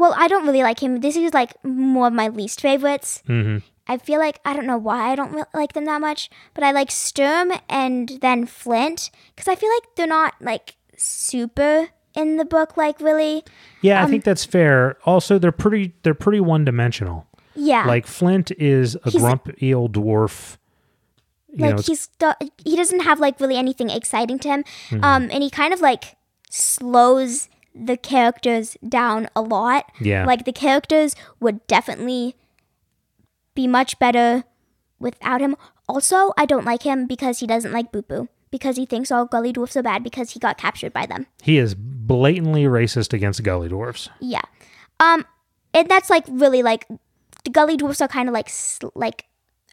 [0.00, 3.62] well i don't really like him this is like more of my least favorites Mhm.
[3.86, 6.70] I feel like I don't know why I don't like them that much, but I
[6.70, 12.44] like Sturm and then Flint because I feel like they're not like super in the
[12.44, 12.76] book.
[12.76, 13.42] Like really,
[13.80, 14.96] Yeah, I Um, think that's fair.
[15.04, 15.94] Also, they're pretty.
[16.04, 17.26] They're pretty one dimensional.
[17.56, 17.84] yeah.
[17.84, 20.56] Like Flint is a He's- grumpy old dwarf.
[21.52, 22.08] You like know, he's
[22.64, 24.64] he doesn't have like really anything exciting to him,
[25.02, 26.14] um, and he kind of like
[26.48, 29.90] slows the characters down a lot.
[30.00, 30.24] yeah.
[30.24, 32.34] Like the characters would definitely
[33.54, 34.44] be much better
[34.98, 35.56] without him.
[35.88, 38.28] Also, I don't like him because he doesn't like Bupu.
[38.50, 41.26] Because he thinks all gully dwarfs are bad because he got captured by them.
[41.40, 44.08] he is blatantly racist against gully dwarfs.
[44.20, 44.42] Yeah.
[44.98, 45.24] Um,
[45.72, 46.88] and that's like really like
[47.44, 48.50] the gully dwarfs are kind of like
[48.96, 49.26] like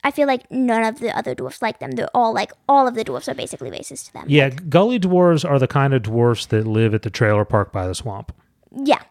[0.04, 1.92] I feel like none of the other dwarfs like them.
[1.92, 4.26] They're all like all of the dwarfs are basically racist to them.
[4.28, 7.88] Yeah, gully dwarves are the kind of dwarfs that live at the trailer park by
[7.88, 8.32] the swamp.
[8.72, 9.02] Yeah.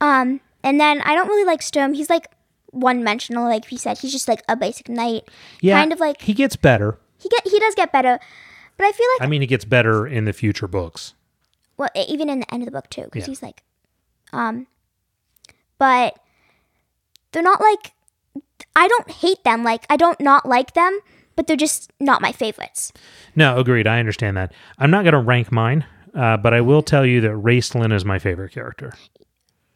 [0.00, 1.92] Um, and then I don't really like Sturm.
[1.94, 2.28] He's like
[2.70, 3.98] one dimensional, like he said.
[3.98, 5.28] He's just like a basic knight.
[5.60, 6.98] Yeah, Kind of like he gets better.
[7.18, 8.18] he get he does get better,
[8.76, 11.14] but I feel like I mean, he gets better in the future books.
[11.76, 13.26] well even in the end of the book too because Yeah.
[13.32, 13.62] he's like
[14.32, 14.66] um
[15.78, 16.18] but
[17.32, 17.92] they're not like
[18.74, 20.98] i don't hate them like i don't not like them
[21.36, 22.92] but they're just not my favorites
[23.34, 23.86] No, agreed.
[23.86, 24.52] I understand that.
[24.78, 28.04] I'm not going to rank mine, uh, but I will tell you that Raistlin is
[28.06, 28.92] my favorite character.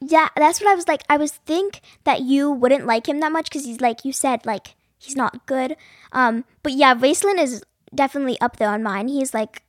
[0.01, 3.31] yeah that's what i was like i was think that you wouldn't like him that
[3.33, 5.77] much because he's like you said like he's not good
[6.12, 7.62] um but yeah Raistlin is
[7.95, 9.62] definitely up there on mine he's like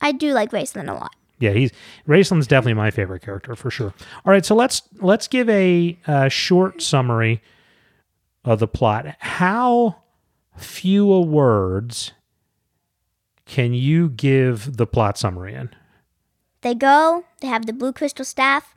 [0.00, 1.70] i do like Raistlin a lot Yeah, he's
[2.08, 3.92] Raistlin's definitely my favorite character for sure.
[4.24, 7.42] All right, so let's let's give a, uh short summary
[8.46, 9.16] of the plot.
[9.18, 9.96] How
[10.56, 12.12] few words
[13.44, 15.70] can you give the plot summary in?
[16.62, 18.74] They go, they have the blue crystal staff.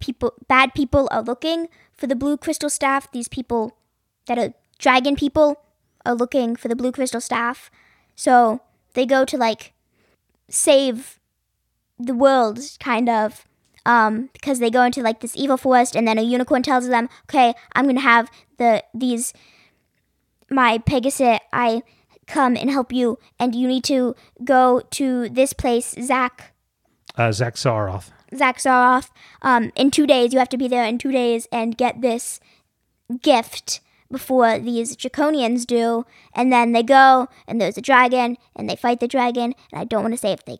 [0.00, 3.10] People bad people are looking for the blue crystal staff.
[3.12, 3.76] These people
[4.26, 5.60] that are dragon people
[6.04, 7.70] are looking for the blue crystal staff.
[8.16, 8.60] So
[8.94, 9.72] they go to like
[10.48, 11.20] save
[11.98, 13.46] the world kind of
[13.90, 17.08] um, because they go into like this evil forest and then a unicorn tells them,
[17.26, 19.32] "Okay, I'm to have the these
[20.50, 21.82] my Pegasus I
[22.26, 24.62] come and help you and you need to go
[24.98, 26.52] to this place, Zach
[27.16, 28.10] Uh, Xak Tsaroth.
[28.32, 29.10] Xak Tsaroth,
[29.42, 32.38] um, in two days, you have to be there in two days and get this
[33.22, 36.04] gift before these draconians do.
[36.32, 39.54] And then they go, and there's a dragon, and they fight the dragon.
[39.72, 40.58] And I don't want to say if they.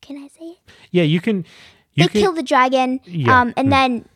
[0.00, 0.58] Can I say it?
[0.90, 1.46] Yeah, you can.
[1.94, 2.20] You they can.
[2.20, 3.70] kill the dragon, Yeah, um, and mm.
[3.70, 4.08] then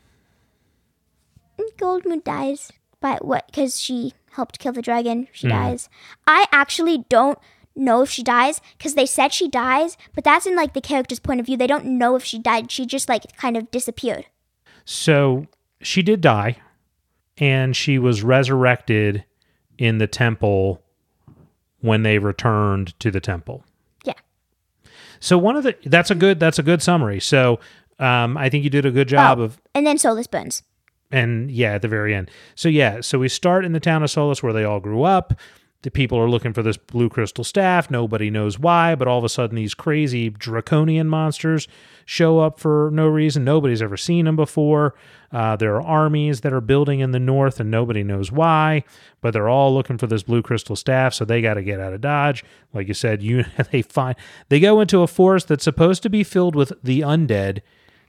[1.79, 2.73] Goldmoon dies.
[3.01, 3.47] But what?
[3.47, 5.51] Because she helped kill the dragon, she Mm.
[5.51, 5.89] dies.
[6.27, 7.39] I actually don't
[7.77, 11.21] know if she dies because they said she dies, but that's in like the character's
[11.21, 11.57] point of view.
[11.57, 12.71] They don't know if she died.
[12.73, 14.27] She just like kind of disappeared.
[14.85, 15.47] So
[15.81, 16.57] she did die,
[17.37, 19.25] and she was resurrected
[19.77, 20.83] in the temple
[21.81, 23.65] when they returned to the temple.
[25.21, 27.21] So one of the that's a good that's a good summary.
[27.21, 27.61] So
[27.99, 29.43] um, I think you did a good job Oh.
[29.45, 30.63] of And then Solace burns.
[31.11, 32.31] and yeah, at the very end.
[32.55, 35.35] So yeah, so we start in the town of Solace where they all grew up.
[35.83, 37.89] The people are looking for this blue crystal staff.
[37.89, 41.69] Nobody knows why, but all of a sudden these crazy draconian monsters
[42.05, 43.45] show up for no reason.
[43.45, 44.95] Nobody's ever seen them before.
[45.31, 48.83] Uh, there are armies that are building in the north, and nobody knows why,
[49.21, 51.93] but they're all looking for this blue crystal staff, so they got to get out
[51.93, 52.45] of Dodge.
[52.73, 54.17] Like you said, you they find
[54.49, 57.61] they go into a forest that's supposed to be filled with the undead,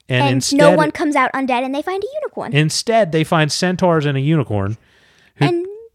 [0.08, 2.53] and, And instead, no one comes out undead and they find a unicorn.
[2.53, 4.77] instead they find centaurs and a unicorn.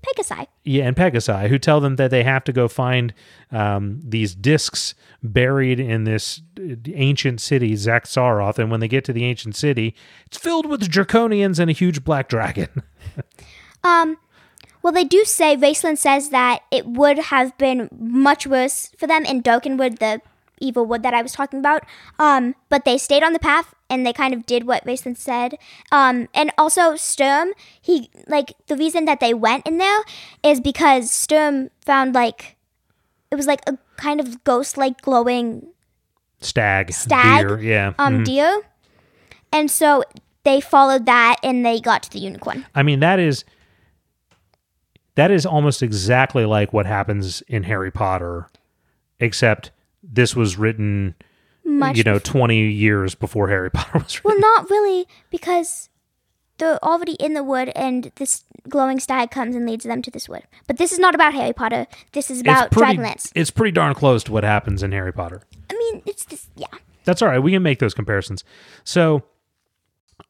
[0.04, 0.46] Pegasi.
[0.64, 3.14] Yeah, and Pegasi, who tell them that they have to go find
[3.50, 8.58] um, these discs buried in this uh, ancient city, Xak Tsaroth.
[8.58, 9.94] And when they get to the ancient city,
[10.26, 12.82] it's filled with draconians and a huge black dragon.
[13.84, 14.16] Um,
[14.82, 19.24] well, they do say, Raistlin says that it would have been much worse for them
[19.24, 20.20] in Darken Wood, the
[20.60, 21.84] evil wood that I was talking about.
[22.18, 25.56] Um, but they stayed on the path and they kind of did what Raistlin said.
[25.90, 30.00] Um, and also Sturm, he, like, the reason that they went in there
[30.42, 32.56] is because Sturm found, like,
[33.30, 35.66] it was like a kind of ghost like glowing
[36.40, 36.92] Stag.
[36.92, 37.46] Stag?
[37.48, 37.94] Deer, yeah.
[37.98, 38.24] um mhm.
[38.24, 38.60] deer.
[39.52, 40.04] And so
[40.44, 42.66] they followed that and they got to the unicorn.
[42.74, 43.44] I mean, that is.
[45.16, 48.48] That is almost exactly like what happens in Harry Potter,
[49.20, 49.70] except
[50.02, 51.14] this was written,
[51.64, 54.40] Much you know, 20 years before Harry Potter was written.
[54.40, 55.88] Well, not really, because
[56.58, 60.28] they're already in the wood, and this glowing stag comes and leads them to this
[60.28, 60.42] wood.
[60.66, 61.86] But this is not about Harry Potter.
[62.12, 63.32] This is about it's pretty, Dragonlance.
[63.34, 65.42] It's pretty darn close to what happens in Harry Potter.
[65.70, 66.48] I mean, it's this.
[66.54, 66.66] Yeah.
[67.04, 67.38] That's all right.
[67.38, 68.44] We can make those comparisons.
[68.84, 69.24] So,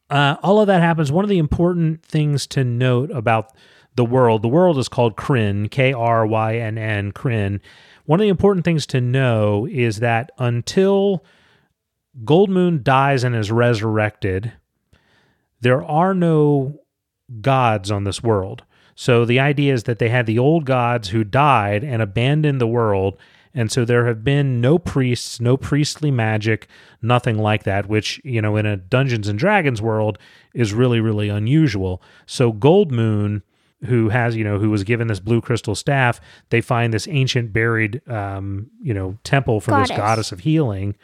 [0.09, 1.11] uh, all of that happens.
[1.11, 3.53] One of the important things to note about
[3.95, 7.59] the world, the world is called Krynn, K R Y N N, Krynn.
[8.05, 11.23] One of the important things to know is that until
[12.23, 14.53] Goldmoon dies and is resurrected,
[15.61, 16.79] there are no
[17.41, 18.63] gods on this world.
[18.95, 22.67] So the idea is that they had the old gods who died and abandoned the
[22.67, 23.17] world.
[23.53, 26.67] And so there have been no priests, no priestly magic,
[27.01, 30.17] nothing like that, which, you know, in a Dungeons and Dragons world
[30.53, 32.01] is really, really unusual.
[32.25, 33.41] So Goldmoon,
[33.85, 36.19] who has, you know, who was given this blue crystal staff,
[36.49, 39.97] they find this ancient buried, um, you know, temple for this Goddess.
[39.97, 40.95] goddess of healing.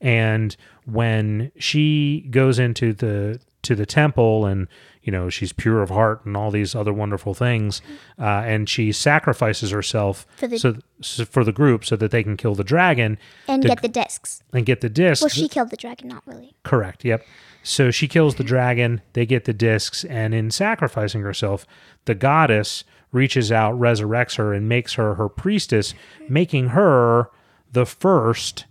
[0.00, 4.68] And when she goes into the to the temple and
[5.02, 7.80] you know she's pure of heart and all these other wonderful things
[8.18, 12.22] uh, and she sacrifices herself For the- so, so for the group so that they
[12.22, 13.16] can kill the dragon
[13.48, 14.42] And The- get the discs.
[14.52, 16.54] and get the disc Well, she killed the dragon, not really.
[16.62, 17.24] correct yep
[17.66, 21.66] so she kills the dragon they get the discs and in sacrificing herself
[22.04, 25.94] the goddess reaches out resurrects her and makes her her priestess
[26.28, 27.28] making her
[27.72, 28.66] the first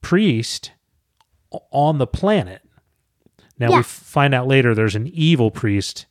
[0.00, 0.72] priest
[1.70, 2.62] on the planet
[3.58, 3.78] now we Yeah.
[3.80, 6.06] f- find out later there's an evil priest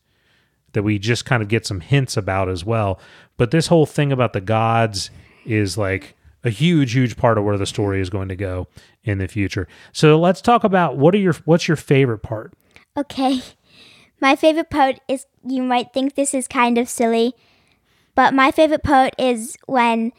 [0.74, 3.00] that we just kind of get some hints about as well.
[3.38, 5.12] But this whole thing about the gods
[5.46, 8.68] is like a huge, huge part of where the story is going to go
[9.04, 9.68] in the future.
[9.92, 12.54] So let's talk about what are your what's your favorite part?
[12.98, 13.42] Okay.
[14.20, 17.34] My favorite part is you might think this is kind of silly,
[18.16, 20.12] but my favorite part is when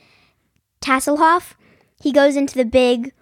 [0.81, 1.55] Tasselhoff
[2.03, 3.13] he goes into the big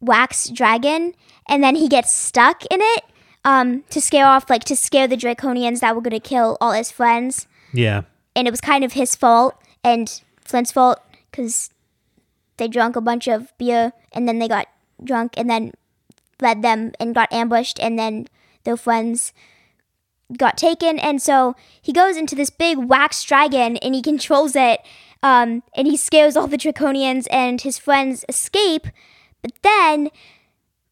[0.00, 1.14] wax dragon
[1.48, 3.04] and then he gets stuck in it
[3.44, 6.72] um to scare off like to scare the draconians that were going to kill all
[6.72, 8.02] his friends Yeah.
[8.34, 10.98] and it was kind of his fault and Flint's fault
[11.32, 11.70] cuz
[12.56, 14.68] they drank a bunch of beer and then they got
[15.02, 15.72] drunk and then
[16.40, 18.26] led them and got ambushed and then
[18.64, 19.32] their friends
[20.36, 20.98] got taken.
[20.98, 24.80] And so he goes into this big wax dragon and he controls it
[25.22, 28.86] um, and he scares all the draconians and his friends escape.
[29.42, 30.10] But then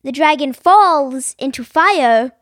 [0.03, 2.33] the dragon falls into fire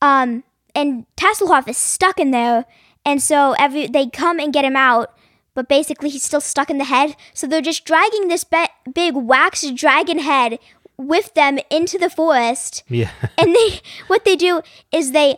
[0.00, 2.64] um, and Tasselhoff is stuck in there.
[3.04, 5.12] And so every they come and get him out
[5.54, 9.14] but basically he's still stuck in the head so they're just dragging this be- big
[9.14, 10.58] wax dragon head
[10.96, 13.10] with them into the forest Yeah.
[13.38, 14.62] and they what they do
[14.92, 15.36] is they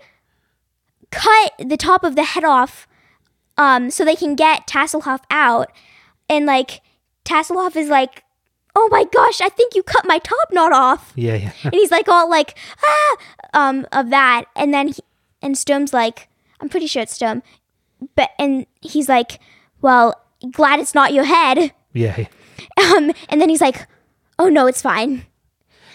[1.11, 2.87] cut the top of the head off
[3.57, 5.71] um so they can get Tasselhoff out
[6.29, 6.81] and like
[7.25, 8.25] Tasselhoff is like
[8.77, 11.37] oh my gosh I think you cut my top knot off yeah.
[11.37, 11.53] Yeah.
[11.65, 13.17] and he's like all like ah
[13.55, 14.97] um of that and then he,
[15.41, 16.29] and Sturm's like
[16.61, 17.43] I'm pretty sure it's Sturm
[18.17, 19.39] but and he's like
[19.85, 20.21] well
[20.53, 22.27] glad it's not your head Yeah.
[22.83, 23.87] um and then he's like
[24.41, 25.25] oh no it's fine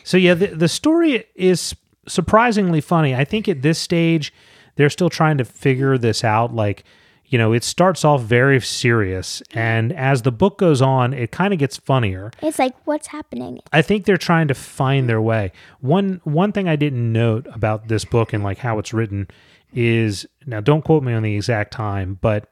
[0.06, 1.76] So yeah, the, the story is
[2.08, 3.14] surprisingly funny.
[3.14, 4.34] I think at this stage
[4.76, 6.84] they're still trying to figure this out like
[7.32, 11.54] you know, it starts off very serious and as the book goes on, it kind
[11.54, 12.32] of gets funnier.
[12.42, 15.52] it's like what's happening I think they're trying to find their way.
[15.82, 19.28] One one thing I didn't note about this book and like how it's written
[19.74, 22.50] is now don't quote me on the exact time, but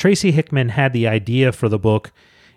[0.00, 2.10] Tracy Hickman had the idea for the book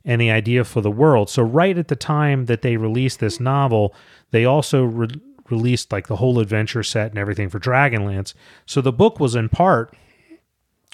[0.06, 1.30] and the idea for the world.
[1.30, 3.94] So right at the time that they released this novel,
[4.32, 5.20] they also re-
[5.50, 8.34] released like the whole adventure set and everything for Dragonlance.
[8.66, 9.94] So the book was in part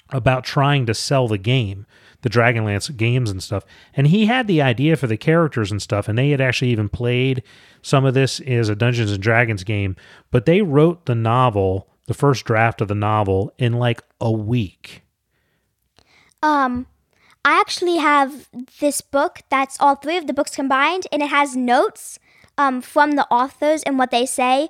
[0.08, 1.86] about trying to sell the game,
[2.22, 3.64] the Dragonlance games and stuff.
[3.94, 6.88] And he had the idea for the characters and stuff, and they had actually even
[6.88, 7.44] played
[7.80, 9.94] some of this as a Dungeons and Dragons game,
[10.32, 15.04] but they wrote the novel, the first draft of the novel in like a week.
[16.42, 16.86] Um,
[17.44, 18.48] I actually have
[18.80, 22.18] this book that's all three of the books combined, and it has notes
[22.58, 24.68] um, from the authors and what they say.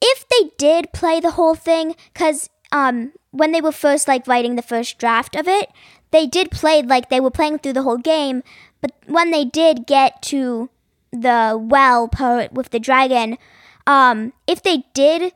[0.00, 4.56] If they did play the whole thing, because um, when they were first like writing
[4.56, 5.70] the first draft of it,
[6.10, 8.42] they did play like they were playing through the whole game.
[8.80, 10.70] But when they did get to
[11.10, 13.38] the well part with the dragon,
[13.86, 15.32] um, if they did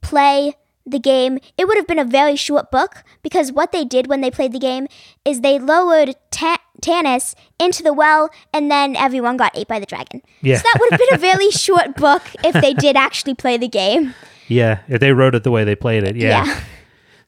[0.00, 0.56] play
[0.86, 4.20] the game, it would have been a very short book because what they did when
[4.20, 4.86] they played the game
[5.24, 9.86] is they lowered Ta- Tanis into the well and then everyone got ate by the
[9.86, 10.22] dragon.
[10.42, 10.58] Yeah.
[10.58, 13.68] So that would have been a very short book if they did actually play the
[13.68, 14.14] game.
[14.48, 16.16] Yeah, if they wrote it the way they played it.
[16.16, 16.44] Yeah.
[16.44, 16.60] Yeah.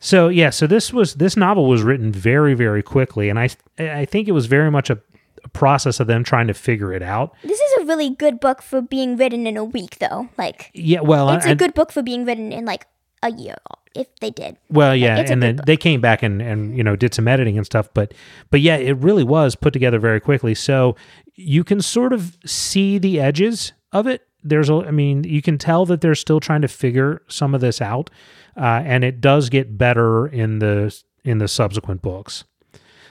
[0.01, 3.49] So yeah, so this was this novel was written very very quickly, and I
[3.79, 5.01] I think it was very much a,
[5.43, 7.35] a process of them trying to figure it out.
[7.43, 10.29] This is a really good book for being written in a week though.
[10.39, 12.87] Like Yeah, well, it's a good book for being written in like
[13.23, 13.57] a year
[13.95, 14.57] if they did.
[14.71, 15.67] Well, yeah, a and then book.
[15.67, 18.15] they came back and and you know did some editing and stuff, but
[18.51, 20.55] but yeah, it really was put together very quickly.
[20.55, 20.97] So
[21.35, 24.27] you can sort of see the edges of it.
[24.45, 27.61] There's a, I mean, you can tell that they're still trying to figure some of
[27.61, 28.09] this out,
[28.57, 32.45] uh, and it does get better in the in the subsequent books.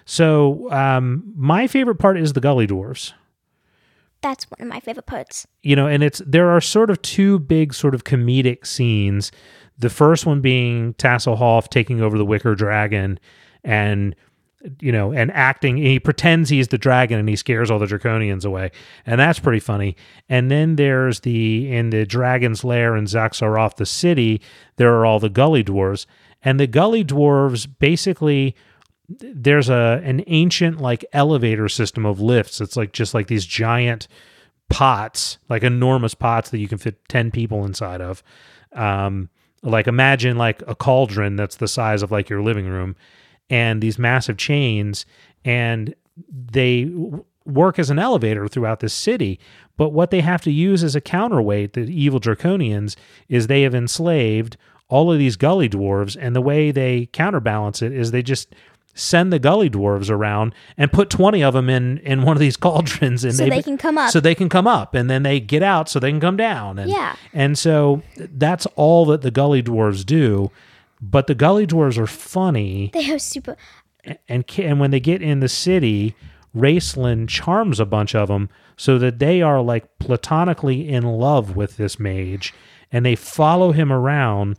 [0.05, 3.13] So um, my favorite part is the Gully Dwarfs
[4.21, 5.45] That's one of my favorite parts.
[5.63, 9.31] you know and it's there are sort of two big sort of comedic scenes
[9.77, 13.19] the first one being tasselhoff taking over the wicker dragon
[13.63, 14.15] and
[14.79, 18.45] you know and acting he pretends he's the dragon and he scares all the draconians
[18.45, 18.71] away.
[19.05, 19.95] And that's pretty funny.
[20.29, 24.41] And then there's the in the dragon's lair in Xak Tsaroth the city
[24.77, 26.05] there are all the gully dwarves.
[26.41, 28.55] And the gully dwarves basically
[29.09, 32.59] there's a an ancient like elevator system of lifts.
[32.59, 34.07] It's like just like these giant
[34.69, 38.21] pots, like enormous pots that you can fit 10 people inside of.
[38.73, 39.29] Um,
[39.63, 42.95] like imagine like a cauldron that's the size of like your living room
[43.49, 45.05] and these massive chains
[45.43, 45.95] and
[46.29, 46.91] they
[47.45, 49.39] work as an elevator throughout this city.
[49.77, 52.95] But what they have to use as a counterweight, the evil draconians,
[53.29, 54.57] is they have enslaved
[54.89, 56.17] all of these gully dwarves.
[56.19, 58.53] And the way they counterbalance it is they just
[58.97, 62.57] send the gully dwarves around and put 20 of them in in one of these
[62.67, 64.09] cauldrons and So they can come up.
[64.11, 66.79] so they can come up and then they get out so they can come down
[66.79, 67.15] and Yeah.
[67.33, 70.49] and so that's all that the gully dwarves do
[70.99, 73.55] but the gully dwarves are funny They are super.
[74.27, 76.15] and and when they get in the city
[76.55, 81.77] Raistlin charms a bunch of them so that they are like platonically in love with
[81.77, 82.53] this mage
[82.91, 84.57] and they follow him around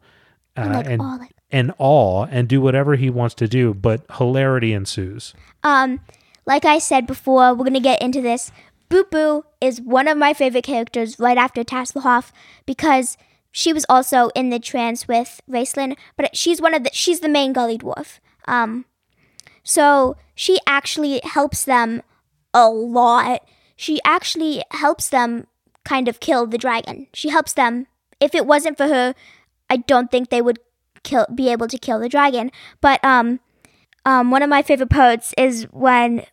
[0.57, 4.03] uh, like, and all like- and awe and do whatever he wants to do but
[4.19, 5.35] hilarity ensues
[5.65, 6.01] Um,
[6.47, 8.51] like I said before, we're gonna get into this.
[8.89, 12.33] Bupu is one of my favorite characters right after Tasselhoff
[12.65, 13.19] because
[13.53, 17.29] she was also in the trance with Raistlin, but she's one of the she's the
[17.29, 18.19] main gully dwarf.
[18.47, 18.87] Um,
[19.63, 22.03] so she actually helps them
[22.55, 23.43] a lot.
[23.77, 25.47] She actually helps them
[25.85, 27.09] kind of kill the dragon.
[27.13, 27.87] She helps them.
[28.21, 29.15] If it wasn't for her,
[29.69, 30.61] I don't think they would
[31.03, 32.51] kill be able to kill the dragon.
[32.81, 33.41] But um
[34.09, 36.25] um, one of my favorite parts is when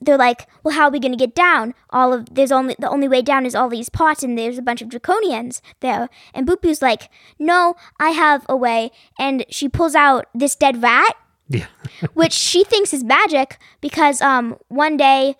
[0.00, 1.74] they're like, "Well, how are we gonna get down?
[1.90, 4.62] All of there's only the only way down is all these pots, and there's a
[4.62, 9.94] bunch of draconians there." And Bupu's like, "No, I have a way." And she pulls
[9.94, 11.16] out this dead rat,
[11.48, 11.66] yeah
[12.14, 15.36] which she thinks is magic because um one day.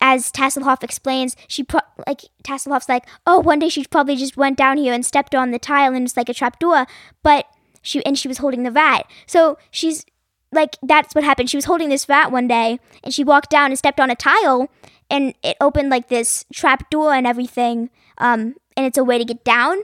[0.00, 4.58] As Tasselhoff explains, she pro- like Tasselhoff's like, oh, one day she probably just went
[4.58, 6.86] down here and stepped on the tile and it's like a trapdoor,
[7.22, 7.46] but
[7.84, 9.06] she and she was holding the rat.
[9.26, 10.04] So she's
[10.50, 11.48] like that's what happened.
[11.50, 14.16] She was holding this vat one day and she walked down and stepped on a
[14.16, 14.68] tile
[15.10, 17.90] and it opened like this trap door and everything.
[18.18, 19.78] Um, and it's a way to get down.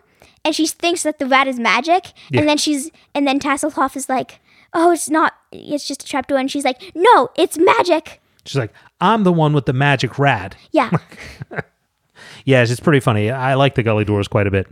[0.45, 2.13] And she thinks that the vat is magic.
[2.31, 2.41] Yeah.
[2.41, 4.41] And then she's and then Tasselhoff is like,
[4.73, 8.21] Oh, it's not it's just a trap door and she's like, No, it's magic.
[8.47, 8.73] she's like
[9.03, 10.91] i'm the one with the magic rat Yeah.
[12.45, 13.31] Yes, it's pretty funny.
[13.31, 14.67] I like the Gully Dwarves quite a bit.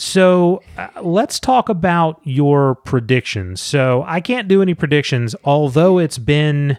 [0.00, 3.60] So uh, let's talk about your predictions.
[3.60, 6.78] So I can't do any predictions, although it's been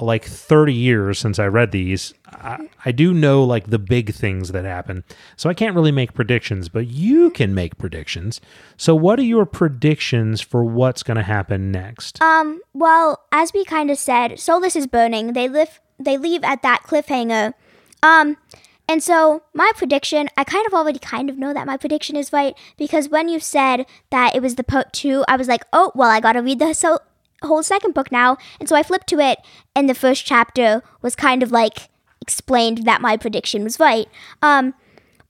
[0.00, 4.50] like 30 years since I read these, I, I do know like the big things
[4.52, 5.04] that happen.
[5.36, 8.40] So I can't really make predictions, but you can make predictions.
[8.78, 12.22] So what are your predictions for what's going to happen next?
[12.22, 15.34] Um, well, as we kind of said, Solace is burning.
[15.34, 17.52] They live they leave at that cliffhanger.
[18.02, 18.38] Um,
[18.88, 22.32] and so my prediction, I kind of already kind of know that my prediction is
[22.32, 25.92] right because when you said that it was the part two, I was like, oh,
[25.94, 26.98] well, I got to read the so
[27.42, 28.36] whole second book now.
[28.60, 29.38] And so I flipped to it,
[29.74, 31.88] and the first chapter was kind of like
[32.20, 34.08] explained that my prediction was right.
[34.40, 34.74] Um,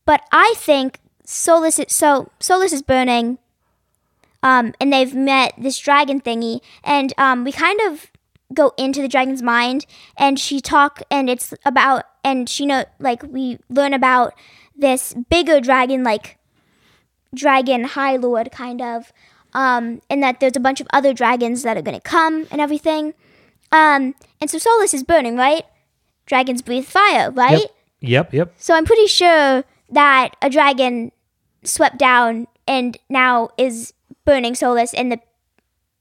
[0.05, 3.38] but I think Solace is, so Solace is burning.
[4.44, 8.11] Um, and they've met this dragon thingy, and um, we kind of
[8.53, 9.86] go into the dragon's mind,
[10.16, 14.34] and she talk, and it's about, and she know, like we learn about
[14.76, 16.38] this bigger dragon, like
[17.34, 19.12] dragon high lord, kind of,
[19.54, 23.14] um, and that there's a bunch of other dragons that are gonna come and everything.
[23.70, 25.64] Um, and so Solace is burning, right?
[26.26, 27.60] Dragons breathe fire, right?
[27.60, 27.70] Yep.
[28.00, 28.34] Yep.
[28.34, 28.54] Yep.
[28.58, 31.12] So I'm pretty sure that a dragon
[31.64, 33.92] swept down and now is
[34.24, 35.20] burning Solace, and the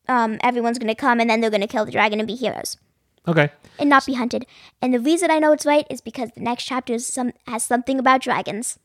[0.08, 2.78] um, everyone's gonna come, and then they're gonna kill the dragon and be heroes
[3.28, 3.52] Okay.
[3.78, 4.46] and not be hunted.
[4.82, 7.64] And the reason I know it's right is because the next chapter is some has
[7.64, 8.80] something about dragons.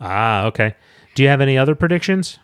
[0.00, 0.74] Ah, okay.
[1.14, 2.38] Do you have any other predictions?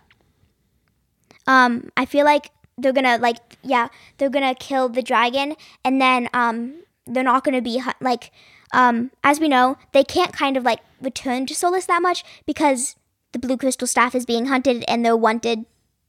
[1.46, 3.88] Um, I feel like they're gonna like yeah
[4.18, 8.32] they're gonna kill the dragon, and then um they're not gonna be like
[8.72, 12.96] um as we know they can't kind of like return to Solace that much because
[13.32, 15.64] the blue crystal staff is being hunted and they're wanted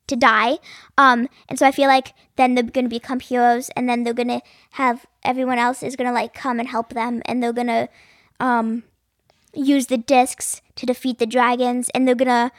[0.07, 0.57] to die.
[0.97, 4.41] Um, and so I feel like then they're gonna become heroes, and then they're gonna
[4.71, 7.89] have everyone else is gonna like come and help them, and they're gonna
[8.39, 8.83] um
[9.53, 12.51] use the discs to defeat the dragons, and they're gonna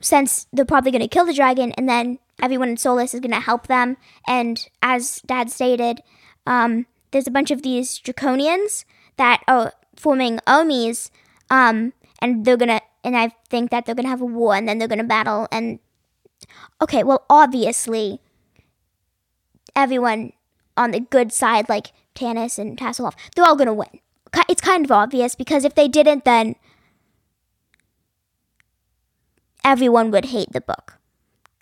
[0.00, 3.66] since they're probably gonna kill the dragon, and then everyone in Solace is gonna help
[3.66, 3.96] them.
[4.26, 6.02] And as Dad stated,
[6.46, 8.84] um, there's a bunch of these draconians
[9.16, 11.10] that are forming armies,
[11.50, 14.78] um, and they're gonna and I think that they're gonna have a war, and then
[14.78, 15.78] they're gonna battle and
[16.80, 18.20] okay, well, obviously,
[19.74, 20.32] everyone
[20.76, 24.00] on the good side, like Tanis and Tasselhoff, they're all gonna win.
[24.48, 26.54] It's kind of obvious because if they didn't, then
[29.64, 30.98] everyone would hate the book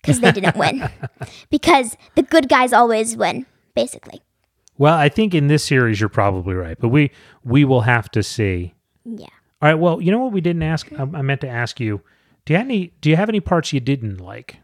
[0.01, 0.89] because they didn't win.
[1.49, 4.21] Because the good guys always win, basically.
[4.77, 7.11] Well, I think in this series you're probably right, but we
[7.43, 8.73] we will have to see.
[9.03, 9.27] Yeah.
[9.61, 9.75] All right.
[9.75, 10.91] Well, you know what we didn't ask?
[10.93, 12.01] I, I meant to ask you.
[12.45, 12.93] Do you have any?
[13.01, 14.57] Do you have any parts you didn't like,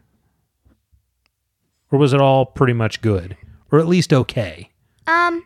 [1.90, 3.36] or was it all pretty much good,
[3.70, 4.70] or at least okay?
[5.06, 5.44] Um,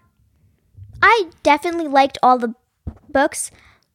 [1.02, 2.54] I definitely liked all the
[3.08, 3.50] books.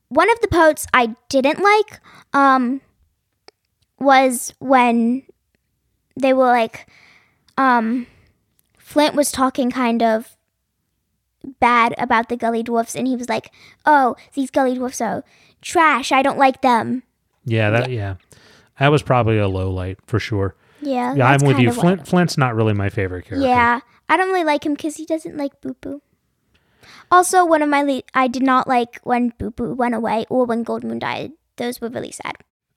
[0.09, 1.99] One of the parts I didn't like,
[2.33, 2.81] um,
[3.99, 5.23] was when
[6.15, 6.87] they were like,
[7.57, 8.07] um,
[8.77, 10.37] Flint was talking kind of
[11.59, 13.51] bad about the Gully Dwarfs, and he was like,
[13.85, 15.23] "Oh, these Gully Dwarfs are
[15.61, 16.11] trash.
[16.11, 17.03] I don't like them."
[17.45, 17.69] Yeah.
[17.69, 17.89] That.
[17.89, 18.15] Yeah.
[18.79, 20.55] That was probably a low light for sure.
[20.85, 21.71] Yeah, Yeah, I'm with you.
[21.71, 22.07] Flint.
[22.07, 23.45] Flint's not really my favorite character.
[23.47, 25.99] Yeah, I don't really like him because he doesn't like Bupu.
[27.11, 30.63] Also, one of my le- I did not like when Bupu went away or when
[30.65, 31.31] Goldmoon died.
[31.57, 32.33] Those were really sad.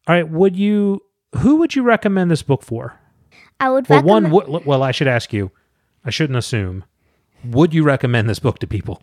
[0.07, 0.29] All right.
[0.29, 1.03] Would you?
[1.39, 2.99] Who would you recommend this book for?
[3.61, 4.33] I would Well, recommend.
[4.33, 4.63] one.
[4.65, 5.51] Well, I should ask you.
[6.05, 6.85] I shouldn't assume.
[7.45, 9.03] Would you recommend this book to people?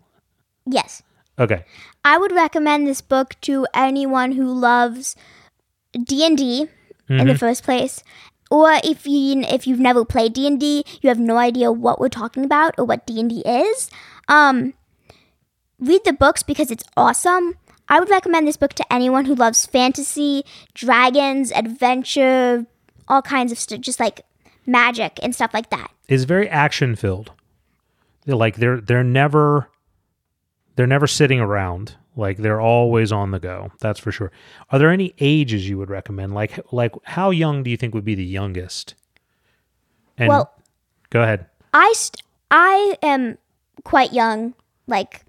[0.65, 1.03] yes,
[1.37, 1.65] Okay.
[2.05, 5.15] I would recommend this book to anyone who loves
[5.93, 6.69] D and D in
[7.17, 7.27] Mm-hmm.
[7.27, 8.03] the first place,
[8.51, 11.99] or if you if you've never played D and D, you have no idea what
[11.99, 13.89] we're talking about or what D and D is.
[14.27, 14.73] Um,
[15.79, 17.55] read the books because it's awesome.
[17.87, 20.43] I would recommend this book to anyone who loves fantasy,
[20.73, 22.65] dragons, adventure,
[23.07, 24.21] all kinds of stuff, just like
[24.65, 25.91] magic and stuff like that.
[26.07, 27.31] It's very action filled.
[28.25, 29.69] Like they're they're never
[30.75, 31.95] they're never sitting around.
[32.15, 33.71] Like they're always on the go.
[33.79, 34.31] That's for sure.
[34.69, 36.33] Are there any ages you would recommend?
[36.33, 38.95] Like like how young do you think would be the youngest?
[40.17, 40.53] And Well-
[41.09, 41.47] go ahead.
[41.73, 43.37] I st- I am
[43.83, 44.53] quite young,
[44.87, 45.25] like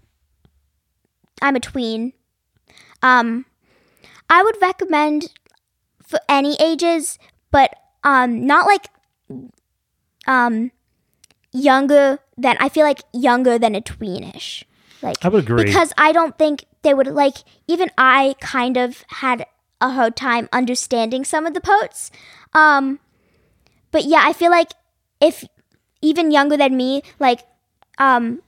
[1.43, 2.13] I'm a tween.
[3.03, 3.47] Um,
[4.31, 5.33] I would recommend
[6.05, 7.19] for any ages,
[7.51, 7.75] but
[8.05, 8.87] um, not like
[10.29, 10.71] um
[11.53, 14.63] younger than I feel like younger than a tweenish.
[15.03, 15.65] Like I would agree.
[15.65, 19.45] because I don't think they would like even I kind of had
[19.81, 22.13] a hard time understanding some of the poets.
[22.55, 23.01] Um
[23.91, 24.71] but yeah, I feel like
[25.21, 25.45] if
[26.01, 27.41] even younger than me, like
[27.99, 28.41] um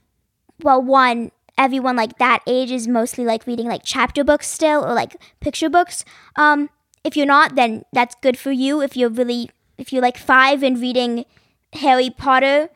[0.63, 4.93] well one everyone like that age is mostly like reading like chapter books still or
[4.93, 6.05] like picture books.
[6.37, 6.69] Um
[7.03, 10.63] if you're not then that's good for you if you're really if you're like 5
[10.63, 11.25] and reading
[11.73, 12.69] Harry Potter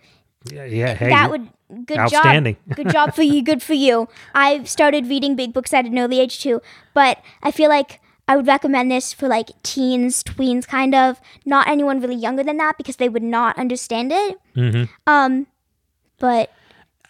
[0.51, 1.49] Yeah, yeah hey, that would
[1.85, 2.57] good outstanding.
[2.67, 2.75] job.
[2.75, 3.43] Good job for you.
[3.43, 4.07] Good for you.
[4.35, 6.61] I started reading big books at an early age too,
[6.93, 11.19] but I feel like I would recommend this for like teens, tweens, kind of.
[11.45, 14.37] Not anyone really younger than that because they would not understand it.
[14.55, 14.89] Mhm.
[15.07, 15.47] Um,
[16.19, 16.51] but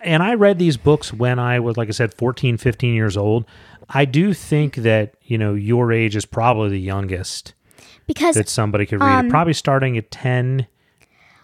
[0.02, 3.46] and I read these books when I was, like I said, 14, 15 years old.
[3.90, 7.54] I do think that, you know, your age is probably the youngest
[8.06, 9.20] because that somebody could read it.
[9.26, 10.68] Um, Probably starting at 10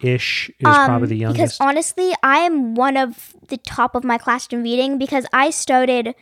[0.00, 1.38] ish is Um, probably the youngest.
[1.38, 5.50] Because honestly, I am one of the top of my class in reading because I
[5.50, 6.14] started,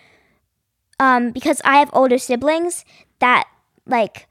[0.98, 2.84] um, because I have older siblings
[3.20, 3.48] that,
[3.86, 4.26] like,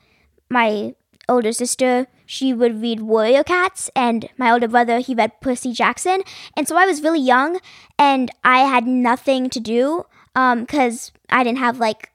[0.50, 0.96] my
[1.30, 6.22] older sister, she would read Warrior Cats, and my older brother, he read Percy Jackson.
[6.56, 7.60] And so I was really young,
[7.98, 12.12] and I had nothing to do, um, because I didn't have, like,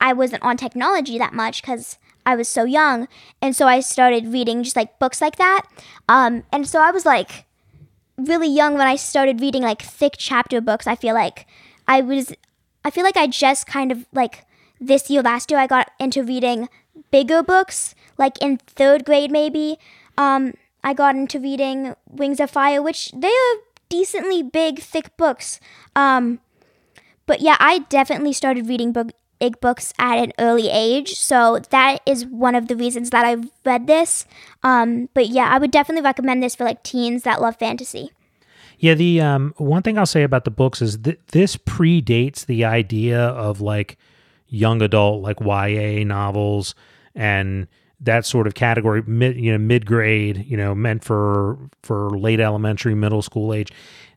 [0.00, 1.98] I wasn't on technology that much because
[2.28, 3.08] I was so young.
[3.40, 5.62] And so I started reading just like books like that.
[6.10, 7.46] Um, and so I was like
[8.18, 10.86] really young when I started reading like thick chapter books.
[10.86, 11.46] I feel like
[11.88, 12.34] I was,
[12.84, 14.44] I feel like I just kind of like
[14.78, 16.68] this year, last year, I got into reading
[17.10, 17.94] bigger books.
[18.18, 19.78] Like in third grade, maybe,
[20.18, 20.52] um,
[20.84, 23.56] I got into reading Wings of Fire, which they are
[23.88, 25.60] decently big, thick books.
[25.96, 26.40] Um,
[27.24, 32.00] but yeah, I definitely started reading book, big books at an early age, so that
[32.06, 34.26] is one of the reasons that i've read this.
[34.62, 38.10] Um, but yeah, I would definitely recommend this for like teens that love fantasy.
[38.78, 42.64] Yeah, the um, one thing I'll say about the books is that this predates the
[42.64, 43.98] idea of like
[44.48, 46.74] young adult, like YA novels
[47.14, 47.66] and
[48.00, 52.40] that sort of category, mid, you know, mid grade, you know, meant for for late
[52.40, 53.72] elementary, middle school age.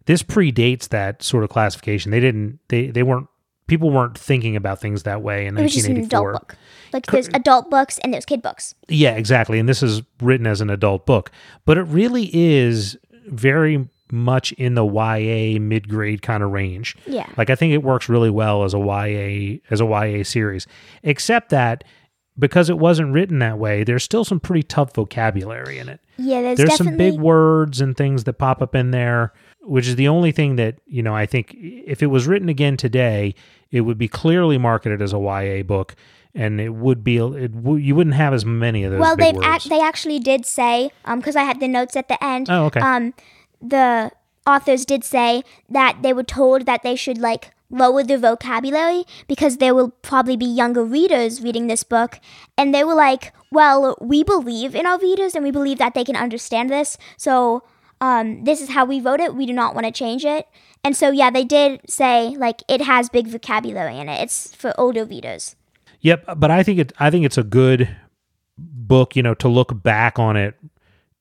[0.06, 2.12] This predates that sort of classification.
[2.12, 2.60] They didn't.
[2.70, 3.28] They they weren't.
[3.72, 6.30] People weren't thinking about things that way in It was just an 1984.
[6.30, 6.58] adult book.
[6.92, 8.76] Like there's adult books and there's kid books.
[8.90, 9.60] Yeah, exactly.
[9.60, 11.32] And this is written as an adult book,
[11.64, 12.98] but it really is
[13.28, 16.98] very much in the YA mid grade kind of range.
[17.08, 17.28] Yeah.
[17.38, 20.68] Like I think it works really well as a YA as a YA series,
[21.02, 21.86] except that
[22.38, 26.02] because it wasn't written that way, there's still some pretty tough vocabulary in it.
[26.18, 29.96] Yeah, there's, There's some big words and things that pop up in there, which is
[29.96, 33.34] the only thing that, you know, I think if it was written again today,
[33.72, 35.96] it would be clearly marketed as a YA book
[36.34, 39.34] and it would be it, w- you wouldn't have as many of those well, they
[39.44, 42.50] ac- they actually did say um because I had the notes at the end.
[42.50, 42.80] Oh, okay.
[42.80, 43.14] Um,
[43.62, 44.12] the
[44.48, 49.58] authors did say that they were told that they should like lower their vocabulary because
[49.58, 52.20] there will probably be younger readers reading this book,
[52.58, 56.04] and they were like, "Well, we believe in our readers and we believe that they
[56.04, 57.64] can understand this, so."
[58.04, 59.36] Um, this is how we wrote it.
[59.36, 60.48] We do not want to change it.
[60.84, 64.22] And so, yeah, they did say like it has big vocabulary in it.
[64.22, 65.56] It's for older readers.
[66.02, 67.96] Yep, but I think it I think it's a good
[68.58, 70.56] book, you know, to look back on it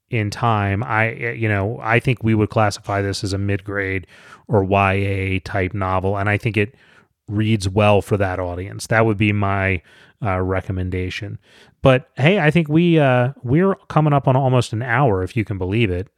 [0.09, 0.83] in time.
[0.83, 4.07] I you know, I think we would classify this as a mid-grade
[4.49, 6.75] or YA type novel and I think it
[7.29, 8.87] reads well for that audience.
[8.89, 9.83] That would be my
[10.23, 11.39] uh, recommendation.
[11.83, 15.45] But hey, I think we uh we're coming up on almost an hour if you
[15.45, 16.09] can believe it.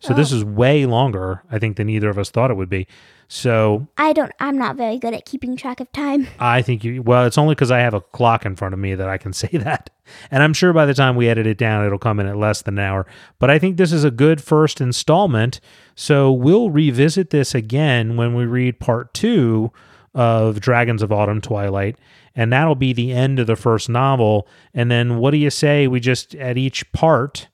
[0.00, 0.36] So this Oh.
[0.36, 2.86] is way longer, I think, than either of us thought it would be.
[3.28, 4.32] So I don't.
[4.40, 6.26] I'm not very good at keeping track of time.
[6.40, 8.94] I think you, well, it's only because I have a clock in front of me
[8.96, 9.90] that I can say that.
[10.30, 12.62] And I'm sure by the time we edit it down, it'll come in at less
[12.62, 13.06] than an hour.
[13.38, 15.60] But I think this is a good first installment.
[15.94, 19.70] So we'll revisit this again when we read part two
[20.14, 21.96] of Dragons of Autumn Twilight.
[22.34, 24.48] And that'll be the end of the first novel.
[24.74, 25.86] And then what do you say?
[25.86, 27.48] We just, at each part,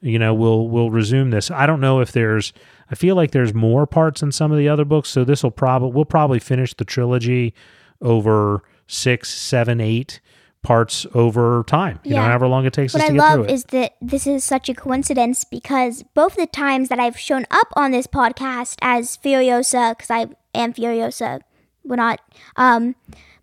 [0.00, 1.50] you know, we'll we'll resume this.
[1.50, 2.52] I don't know if there's
[2.90, 5.50] I feel like there's more parts in some of the other books, so this will
[5.50, 7.54] probably we'll probably finish the trilogy
[8.00, 10.20] over six, seven, eight
[10.62, 12.00] parts over time.
[12.04, 12.28] You know, Yeah.
[12.28, 13.52] however long it takes What us I to get through love it.
[13.52, 17.68] is that this is such a coincidence because both the times that I've shown up
[17.76, 21.40] on this podcast as Furiosa, because I am Furiosa,
[21.84, 22.20] we're not,
[22.56, 22.96] um,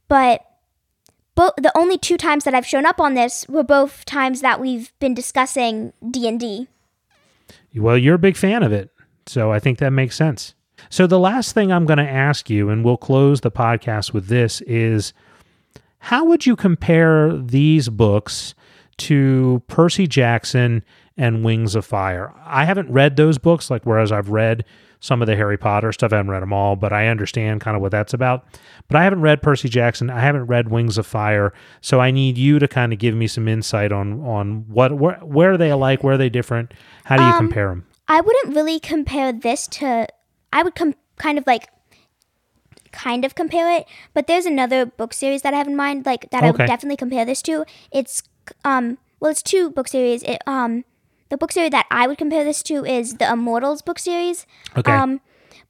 [0.08, 0.41] but
[1.36, 4.60] bo- the only two times that I've shown up on this were both times that
[4.60, 6.68] we've been discussing D and D.
[7.76, 8.90] Well, you're a big fan of it.
[9.28, 10.54] So I think that makes sense.
[10.90, 14.28] So the last thing I'm going to ask you, and we'll close the podcast with
[14.28, 15.14] this, is
[16.00, 18.54] how would you compare these books
[18.98, 20.84] to Percy Jackson
[21.18, 22.34] and Wings of Fire?
[22.46, 24.64] I haven't read those books, like whereas I've read
[25.06, 26.12] some of the Harry Potter stuff.
[26.12, 28.43] I haven't read them all, but I understand kind of what that's about.
[28.88, 30.10] But I haven't read Percy Jackson.
[30.10, 31.53] I haven't read Wings of Fire.
[31.80, 35.18] So I need you to kind of give me some insight on on what where,
[35.18, 36.74] where are they alike, where are they different?
[37.03, 37.86] How do you Um, compare them?
[38.08, 40.08] I wouldn't really compare this to.
[40.51, 41.70] I would com- kind of like,
[42.91, 43.86] kind of compare it.
[44.16, 46.97] But there's another book series that I have in mind, like that I would definitely
[46.97, 47.64] compare this to.
[47.91, 48.24] It's
[48.64, 50.24] um, well, it's two book series.
[50.24, 50.84] It um,
[51.36, 54.48] the book series that I would compare this to is the Immortals book series.
[54.78, 54.92] Okay.
[54.92, 55.20] Um,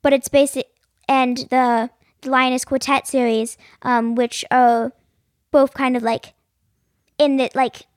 [0.03, 0.67] but it's basic,
[1.09, 1.89] and the,
[2.21, 4.93] the Lioness Quartet series, um, which are
[5.49, 6.35] both kind of like
[7.17, 7.87] in the like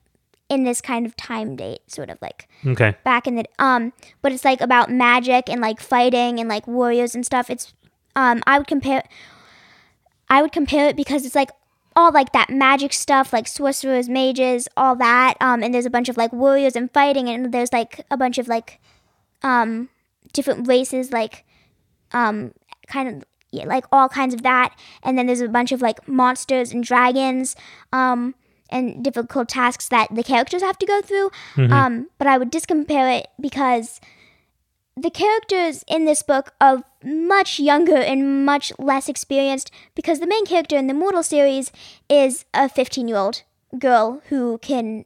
[0.49, 2.95] in this kind of time date, sort of like okay.
[3.03, 3.93] back in the um.
[4.23, 7.51] But it's like about magic and like fighting and like warriors and stuff.
[7.51, 7.75] It's
[8.15, 8.41] um.
[8.47, 9.03] I would compare.
[10.27, 11.51] I would compare it because it's like
[11.95, 15.35] all like that magic stuff, like sorcerers, mages, all that.
[15.41, 18.37] Um, and there's a bunch of like warriors and fighting, and there's like a bunch
[18.37, 18.79] of like
[19.43, 19.89] um
[20.33, 21.45] different races, like
[22.11, 22.53] um
[22.87, 24.77] kind of yeah, like all kinds of that.
[25.03, 27.55] And then there's a bunch of like monsters and dragons,
[27.91, 28.35] um,
[28.69, 31.31] and difficult tasks that the characters have to go through.
[31.73, 33.99] Um, but I would discompare it because
[35.01, 40.45] the characters in this book are much younger and much less experienced because the main
[40.45, 41.71] character in the Mortal series
[42.09, 43.43] is a 15 year old
[43.77, 45.05] girl who can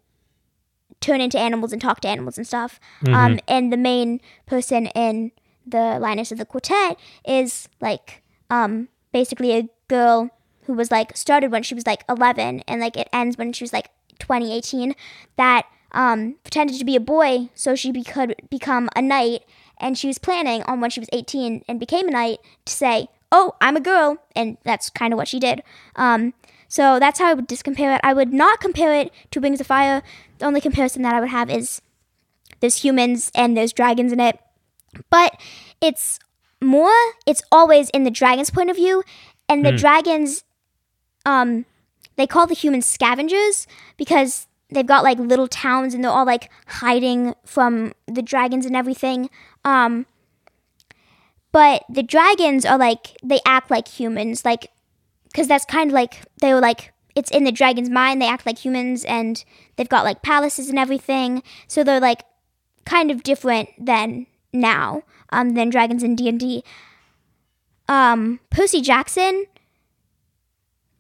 [1.02, 2.80] turn into animals and talk to animals and stuff.
[3.14, 5.32] Um, and the main person in
[5.66, 10.30] the Linus of the Quartet is like um, basically a girl
[10.66, 13.64] who was like started when she was like 11 and like it ends when she
[13.64, 13.90] was like
[14.20, 14.96] 2018
[15.36, 19.44] that um, pretended to be a boy so she be- could become a knight
[19.84, 23.08] and she was planning on when she was 18 and became a knight to say
[23.32, 25.62] oh i'm a girl and that's kind of what she did.
[25.96, 26.34] Um,
[26.68, 28.02] so that's how i would discompare it.
[28.04, 30.02] I would not compare it to wings of fire.
[30.40, 31.82] The only comparison that i would have is
[32.62, 34.40] there's humans and there's dragons in it.
[35.10, 35.40] But
[35.82, 36.20] it's
[36.62, 36.94] more
[37.26, 39.04] it's always in the dragon's point of view
[39.50, 40.46] and the dragons
[41.26, 41.66] um
[42.16, 43.68] they call the humans scavengers
[43.98, 48.76] because they've got like little towns and they're all like hiding from the dragons and
[48.76, 49.30] everything
[49.66, 50.06] um
[51.52, 54.72] but the dragons are like they act like humans like
[55.26, 58.46] because that's kind of like they were like it's in the dragon's mind they act
[58.46, 59.44] like humans and
[59.76, 61.44] they've got like palaces and everything.
[61.68, 62.24] So they're like
[62.86, 66.64] kind of different than now um than dragons in D&D
[67.88, 69.46] um Percy Jackson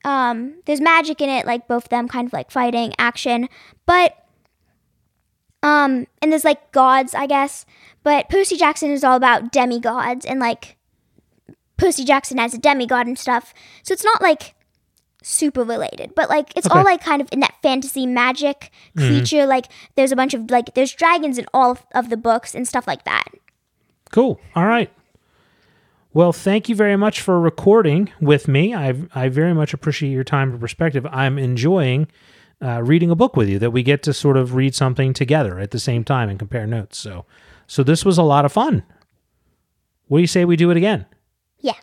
[0.03, 3.49] um there's magic in it like both them kind of like fighting action.
[3.85, 4.22] But
[5.63, 7.65] um and there's like gods I guess
[8.03, 10.77] but Percy Jackson is all about demigods and like
[11.77, 14.53] Percy Jackson as a demigod and stuff so it's not like
[15.23, 19.67] super related but like it's all like kind of in that fantasy magic creature like
[19.95, 23.05] there's a bunch of like there's dragons in all of the books and stuff like
[23.05, 23.29] that
[24.13, 24.39] Cool.
[24.55, 24.91] All right.
[26.13, 28.75] Well, thank you very much for recording with me.
[28.75, 31.07] I I very much appreciate your time and perspective.
[31.09, 32.07] I'm enjoying
[32.63, 35.59] uh, reading a book with you that we get to sort of read something together
[35.59, 36.97] at the same time and compare notes.
[36.97, 37.25] So,
[37.67, 38.83] so this was a lot of fun.
[40.07, 41.05] What do you say we do it again?
[41.59, 41.75] yeah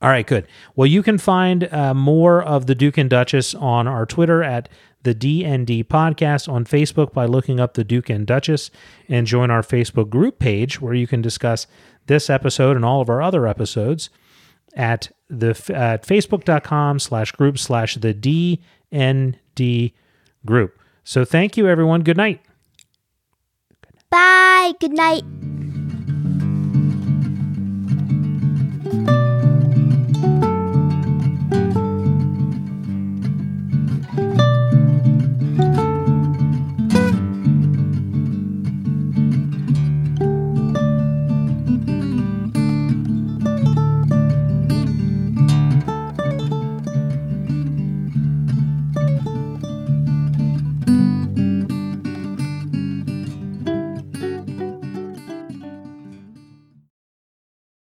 [0.00, 0.46] All right, good.
[0.76, 4.68] Well, you can find uh, more of the Duke and Duchess on our Twitter at
[5.02, 8.70] the DND Podcast, on Facebook by looking up the Duke and Duchess,
[9.08, 11.66] and join our Facebook group page where you can discuss
[12.06, 14.10] this episode and all of our other episodes
[14.74, 19.92] at the at facebook.com slash group slash the DND
[20.48, 20.80] group.
[21.04, 22.02] So thank you, everyone.
[22.02, 22.40] Good night.
[24.10, 25.22] bye good night